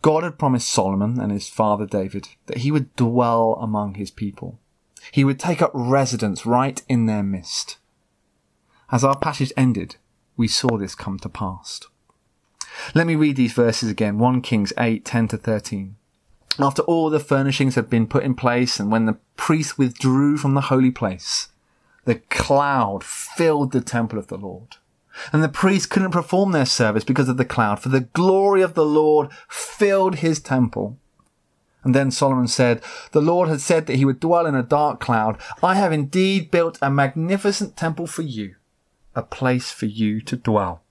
God 0.02 0.24
had 0.24 0.40
promised 0.40 0.70
Solomon 0.70 1.20
and 1.20 1.32
his 1.32 1.50
father 1.50 1.86
David 1.86 2.30
that 2.48 2.60
he 2.60 2.72
would 2.72 2.96
dwell 2.96 3.58
among 3.62 3.96
his 3.96 4.12
people. 4.12 4.60
He 5.12 5.24
would 5.24 5.40
take 5.40 5.62
up 5.62 5.72
residence 5.74 6.46
right 6.46 6.82
in 6.88 7.06
their 7.06 7.24
midst. 7.24 7.78
As 8.92 9.04
our 9.04 9.18
passage 9.18 9.52
ended, 9.58 9.98
we 10.38 10.48
saw 10.48 10.78
this 10.78 10.96
come 10.96 11.20
to 11.20 11.30
pass. 11.30 11.82
Let 12.96 13.08
me 13.08 13.16
read 13.16 13.36
these 13.36 13.54
verses 13.54 13.90
again 13.90 14.18
1 14.18 14.42
Kings 14.42 14.74
8 14.78 15.06
10 15.06 15.28
to 15.30 15.38
13. 15.38 15.96
After 16.60 16.82
all 16.84 17.10
the 17.10 17.20
furnishings 17.20 17.76
had 17.76 17.90
been 17.90 18.08
put 18.08 18.24
in 18.24 18.36
place, 18.36 18.80
and 18.80 18.92
when 18.92 19.06
the 19.06 19.18
priest 19.36 19.78
withdrew 19.78 20.38
from 20.38 20.54
the 20.54 20.62
holy 20.62 20.92
place, 20.92 21.50
the 22.06 22.16
cloud 22.16 23.04
filled 23.04 23.72
the 23.72 23.82
temple 23.82 24.20
of 24.20 24.28
the 24.28 24.38
Lord. 24.38 24.78
And 25.32 25.44
the 25.44 25.50
priests 25.50 25.86
couldn't 25.86 26.12
perform 26.12 26.52
their 26.52 26.66
service 26.66 27.04
because 27.04 27.30
of 27.30 27.38
the 27.38 27.46
cloud, 27.46 27.80
for 27.80 27.90
the 27.90 28.02
glory 28.02 28.62
of 28.62 28.74
the 28.74 28.86
Lord 28.86 29.30
filled 29.48 30.16
his 30.16 30.40
temple. 30.40 30.98
And 31.84 31.94
then 31.94 32.12
Solomon 32.12 32.48
said, 32.48 32.82
The 33.12 33.22
Lord 33.22 33.50
had 33.50 33.62
said 33.62 33.88
that 33.88 33.96
he 33.96 34.06
would 34.06 34.20
dwell 34.20 34.46
in 34.46 34.56
a 34.56 34.64
dark 34.64 35.00
cloud. 35.00 35.40
I 35.62 35.76
have 35.76 35.92
indeed 35.92 36.50
built 36.50 36.78
a 36.82 36.90
magnificent 36.90 37.76
temple 37.76 38.08
for 38.08 38.22
you, 38.22 38.56
a 39.16 39.22
place 39.22 39.72
for 39.72 39.86
you 39.86 40.22
to 40.22 40.36
dwell 40.36 40.82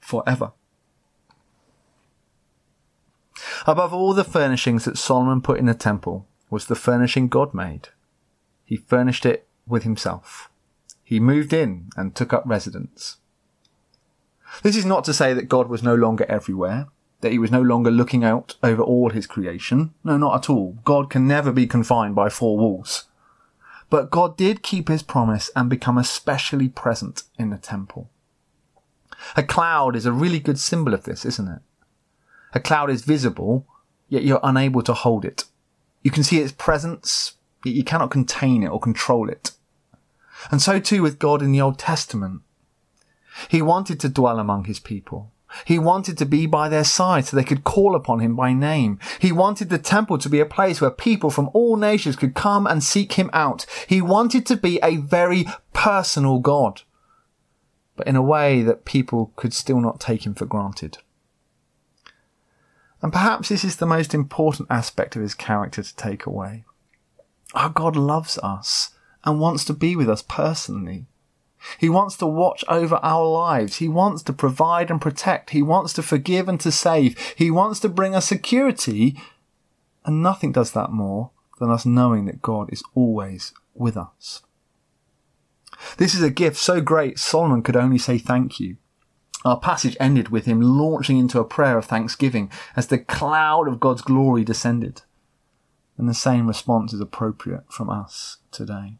forever. 0.00 0.52
Above 3.68 3.92
all 3.92 4.14
the 4.14 4.24
furnishings 4.24 4.86
that 4.86 4.96
Solomon 4.96 5.42
put 5.42 5.58
in 5.58 5.66
the 5.66 5.74
temple 5.74 6.26
was 6.48 6.66
the 6.66 6.74
furnishing 6.74 7.28
God 7.28 7.52
made. 7.52 7.88
He 8.64 8.78
furnished 8.78 9.26
it 9.26 9.46
with 9.66 9.82
himself. 9.82 10.48
He 11.04 11.20
moved 11.20 11.52
in 11.52 11.90
and 11.94 12.14
took 12.14 12.32
up 12.32 12.44
residence. 12.46 13.18
This 14.62 14.74
is 14.74 14.86
not 14.86 15.04
to 15.04 15.12
say 15.12 15.34
that 15.34 15.50
God 15.50 15.68
was 15.68 15.82
no 15.82 15.94
longer 15.94 16.24
everywhere, 16.30 16.86
that 17.20 17.32
he 17.32 17.38
was 17.38 17.50
no 17.50 17.60
longer 17.60 17.90
looking 17.90 18.24
out 18.24 18.56
over 18.62 18.82
all 18.82 19.10
his 19.10 19.26
creation. 19.26 19.92
No, 20.02 20.16
not 20.16 20.36
at 20.36 20.48
all. 20.48 20.78
God 20.86 21.10
can 21.10 21.28
never 21.28 21.52
be 21.52 21.66
confined 21.66 22.14
by 22.14 22.30
four 22.30 22.56
walls. 22.56 23.04
But 23.90 24.10
God 24.10 24.38
did 24.38 24.62
keep 24.62 24.88
his 24.88 25.02
promise 25.02 25.50
and 25.54 25.68
become 25.68 25.98
especially 25.98 26.70
present 26.70 27.24
in 27.38 27.50
the 27.50 27.58
temple. 27.58 28.08
A 29.36 29.42
cloud 29.42 29.94
is 29.94 30.06
a 30.06 30.12
really 30.12 30.40
good 30.40 30.58
symbol 30.58 30.94
of 30.94 31.02
this, 31.02 31.26
isn't 31.26 31.48
it? 31.48 31.60
A 32.54 32.60
cloud 32.60 32.90
is 32.90 33.04
visible, 33.04 33.66
yet 34.08 34.24
you're 34.24 34.40
unable 34.42 34.82
to 34.82 34.94
hold 34.94 35.24
it. 35.24 35.44
You 36.02 36.10
can 36.10 36.22
see 36.22 36.38
its 36.38 36.52
presence, 36.52 37.34
yet 37.64 37.74
you 37.74 37.84
cannot 37.84 38.10
contain 38.10 38.62
it 38.62 38.68
or 38.68 38.80
control 38.80 39.28
it. 39.28 39.52
And 40.50 40.62
so 40.62 40.78
too 40.78 41.02
with 41.02 41.18
God 41.18 41.42
in 41.42 41.52
the 41.52 41.60
Old 41.60 41.78
Testament. 41.78 42.42
He 43.48 43.62
wanted 43.62 44.00
to 44.00 44.08
dwell 44.08 44.38
among 44.38 44.64
his 44.64 44.80
people. 44.80 45.32
He 45.64 45.78
wanted 45.78 46.18
to 46.18 46.26
be 46.26 46.46
by 46.46 46.68
their 46.68 46.84
side 46.84 47.24
so 47.24 47.36
they 47.36 47.44
could 47.44 47.64
call 47.64 47.94
upon 47.94 48.20
him 48.20 48.36
by 48.36 48.52
name. 48.52 48.98
He 49.18 49.32
wanted 49.32 49.70
the 49.70 49.78
temple 49.78 50.18
to 50.18 50.28
be 50.28 50.40
a 50.40 50.46
place 50.46 50.80
where 50.80 50.90
people 50.90 51.30
from 51.30 51.50
all 51.52 51.76
nations 51.76 52.16
could 52.16 52.34
come 52.34 52.66
and 52.66 52.82
seek 52.82 53.14
him 53.14 53.30
out. 53.32 53.64
He 53.86 54.02
wanted 54.02 54.44
to 54.46 54.56
be 54.56 54.78
a 54.82 54.96
very 54.96 55.46
personal 55.72 56.38
God, 56.38 56.82
but 57.96 58.06
in 58.06 58.16
a 58.16 58.22
way 58.22 58.62
that 58.62 58.84
people 58.84 59.32
could 59.36 59.54
still 59.54 59.80
not 59.80 60.00
take 60.00 60.26
him 60.26 60.34
for 60.34 60.44
granted. 60.44 60.98
And 63.00 63.12
perhaps 63.12 63.48
this 63.48 63.64
is 63.64 63.76
the 63.76 63.86
most 63.86 64.14
important 64.14 64.68
aspect 64.70 65.14
of 65.16 65.22
his 65.22 65.34
character 65.34 65.82
to 65.82 65.96
take 65.96 66.26
away. 66.26 66.64
Our 67.54 67.70
God 67.70 67.96
loves 67.96 68.38
us 68.38 68.90
and 69.24 69.40
wants 69.40 69.64
to 69.66 69.72
be 69.72 69.96
with 69.96 70.08
us 70.08 70.22
personally. 70.22 71.06
He 71.78 71.88
wants 71.88 72.16
to 72.18 72.26
watch 72.26 72.64
over 72.68 72.96
our 73.02 73.24
lives. 73.24 73.76
He 73.76 73.88
wants 73.88 74.22
to 74.24 74.32
provide 74.32 74.90
and 74.90 75.00
protect. 75.00 75.50
He 75.50 75.62
wants 75.62 75.92
to 75.94 76.02
forgive 76.02 76.48
and 76.48 76.60
to 76.60 76.70
save. 76.70 77.18
He 77.36 77.50
wants 77.50 77.80
to 77.80 77.88
bring 77.88 78.14
us 78.14 78.26
security. 78.26 79.20
And 80.04 80.22
nothing 80.22 80.52
does 80.52 80.72
that 80.72 80.90
more 80.90 81.30
than 81.58 81.70
us 81.70 81.84
knowing 81.84 82.26
that 82.26 82.42
God 82.42 82.72
is 82.72 82.82
always 82.94 83.52
with 83.74 83.96
us. 83.96 84.42
This 85.96 86.14
is 86.14 86.22
a 86.22 86.30
gift 86.30 86.56
so 86.56 86.80
great 86.80 87.18
Solomon 87.18 87.62
could 87.62 87.76
only 87.76 87.98
say 87.98 88.18
thank 88.18 88.58
you. 88.60 88.76
Our 89.44 89.58
passage 89.58 89.96
ended 90.00 90.30
with 90.30 90.46
him 90.46 90.60
launching 90.60 91.18
into 91.18 91.38
a 91.38 91.44
prayer 91.44 91.78
of 91.78 91.84
thanksgiving 91.84 92.50
as 92.74 92.88
the 92.88 92.98
cloud 92.98 93.68
of 93.68 93.80
God's 93.80 94.02
glory 94.02 94.44
descended. 94.44 95.02
And 95.96 96.08
the 96.08 96.14
same 96.14 96.46
response 96.46 96.92
is 96.92 97.00
appropriate 97.00 97.72
from 97.72 97.90
us 97.90 98.38
today. 98.50 98.98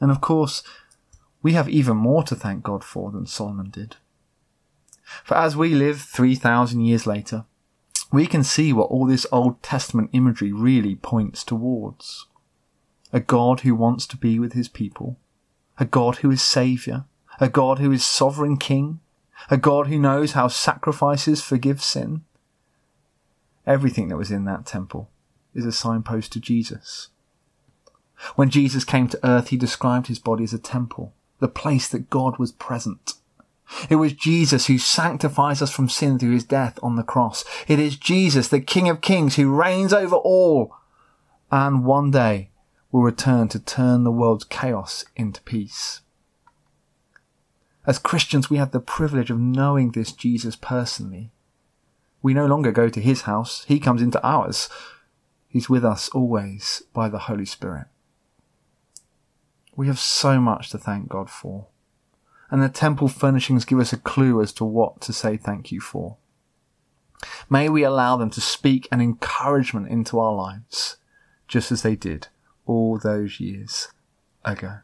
And 0.00 0.10
of 0.10 0.20
course, 0.20 0.62
we 1.42 1.52
have 1.52 1.68
even 1.68 1.96
more 1.96 2.22
to 2.24 2.34
thank 2.34 2.62
God 2.62 2.84
for 2.84 3.10
than 3.10 3.26
Solomon 3.26 3.70
did. 3.70 3.96
For 5.24 5.36
as 5.36 5.56
we 5.56 5.74
live 5.74 6.00
3,000 6.00 6.80
years 6.80 7.06
later, 7.06 7.44
we 8.12 8.26
can 8.26 8.44
see 8.44 8.72
what 8.72 8.90
all 8.90 9.06
this 9.06 9.26
Old 9.32 9.62
Testament 9.62 10.10
imagery 10.12 10.52
really 10.52 10.94
points 10.94 11.44
towards. 11.44 12.26
A 13.12 13.20
God 13.20 13.60
who 13.60 13.74
wants 13.74 14.06
to 14.08 14.16
be 14.16 14.38
with 14.38 14.52
his 14.52 14.68
people, 14.68 15.18
a 15.78 15.84
God 15.84 16.16
who 16.16 16.30
is 16.30 16.42
Saviour, 16.42 17.04
a 17.40 17.48
God 17.48 17.78
who 17.78 17.92
is 17.92 18.04
sovereign 18.04 18.56
king, 18.56 19.00
a 19.50 19.56
God 19.56 19.86
who 19.86 19.98
knows 19.98 20.32
how 20.32 20.48
sacrifices 20.48 21.42
forgive 21.42 21.82
sin. 21.82 22.22
Everything 23.66 24.08
that 24.08 24.16
was 24.16 24.30
in 24.30 24.44
that 24.44 24.66
temple 24.66 25.10
is 25.54 25.66
a 25.66 25.72
signpost 25.72 26.32
to 26.32 26.40
Jesus. 26.40 27.08
When 28.34 28.50
Jesus 28.50 28.84
came 28.84 29.08
to 29.08 29.26
earth, 29.26 29.48
he 29.48 29.56
described 29.56 30.06
his 30.06 30.18
body 30.18 30.44
as 30.44 30.54
a 30.54 30.58
temple, 30.58 31.12
the 31.38 31.48
place 31.48 31.88
that 31.88 32.10
God 32.10 32.38
was 32.38 32.52
present. 32.52 33.14
It 33.90 33.96
was 33.96 34.12
Jesus 34.12 34.66
who 34.66 34.78
sanctifies 34.78 35.60
us 35.60 35.72
from 35.72 35.88
sin 35.88 36.18
through 36.18 36.32
his 36.32 36.44
death 36.44 36.78
on 36.82 36.96
the 36.96 37.02
cross. 37.02 37.44
It 37.66 37.78
is 37.78 37.96
Jesus, 37.96 38.48
the 38.48 38.60
King 38.60 38.88
of 38.88 39.00
Kings, 39.00 39.36
who 39.36 39.54
reigns 39.54 39.92
over 39.92 40.16
all 40.16 40.74
and 41.50 41.84
one 41.84 42.10
day 42.10 42.50
will 42.90 43.02
return 43.02 43.48
to 43.48 43.58
turn 43.58 44.04
the 44.04 44.10
world's 44.10 44.44
chaos 44.44 45.04
into 45.16 45.42
peace. 45.42 46.00
As 47.86 48.00
Christians, 48.00 48.50
we 48.50 48.56
have 48.56 48.72
the 48.72 48.80
privilege 48.80 49.30
of 49.30 49.38
knowing 49.38 49.92
this 49.92 50.10
Jesus 50.10 50.56
personally. 50.56 51.30
We 52.20 52.34
no 52.34 52.46
longer 52.46 52.72
go 52.72 52.88
to 52.88 53.00
his 53.00 53.22
house, 53.22 53.64
he 53.68 53.78
comes 53.78 54.02
into 54.02 54.22
ours. 54.26 54.68
He's 55.48 55.70
with 55.70 55.84
us 55.84 56.08
always 56.10 56.82
by 56.92 57.08
the 57.08 57.20
Holy 57.20 57.46
Spirit. 57.46 57.86
We 59.76 59.86
have 59.86 59.98
so 59.98 60.40
much 60.40 60.70
to 60.70 60.78
thank 60.78 61.08
God 61.08 61.30
for. 61.30 61.68
And 62.50 62.62
the 62.62 62.68
temple 62.68 63.08
furnishings 63.08 63.64
give 63.64 63.78
us 63.78 63.92
a 63.92 63.96
clue 63.98 64.42
as 64.42 64.52
to 64.54 64.64
what 64.64 65.00
to 65.02 65.12
say 65.12 65.36
thank 65.36 65.70
you 65.70 65.80
for. 65.80 66.16
May 67.48 67.68
we 67.68 67.84
allow 67.84 68.16
them 68.16 68.30
to 68.30 68.40
speak 68.40 68.88
an 68.90 69.00
encouragement 69.00 69.88
into 69.88 70.18
our 70.18 70.34
lives, 70.34 70.96
just 71.48 71.70
as 71.70 71.82
they 71.82 71.96
did 71.96 72.28
all 72.66 72.98
those 72.98 73.40
years 73.40 73.88
ago. 74.44 74.80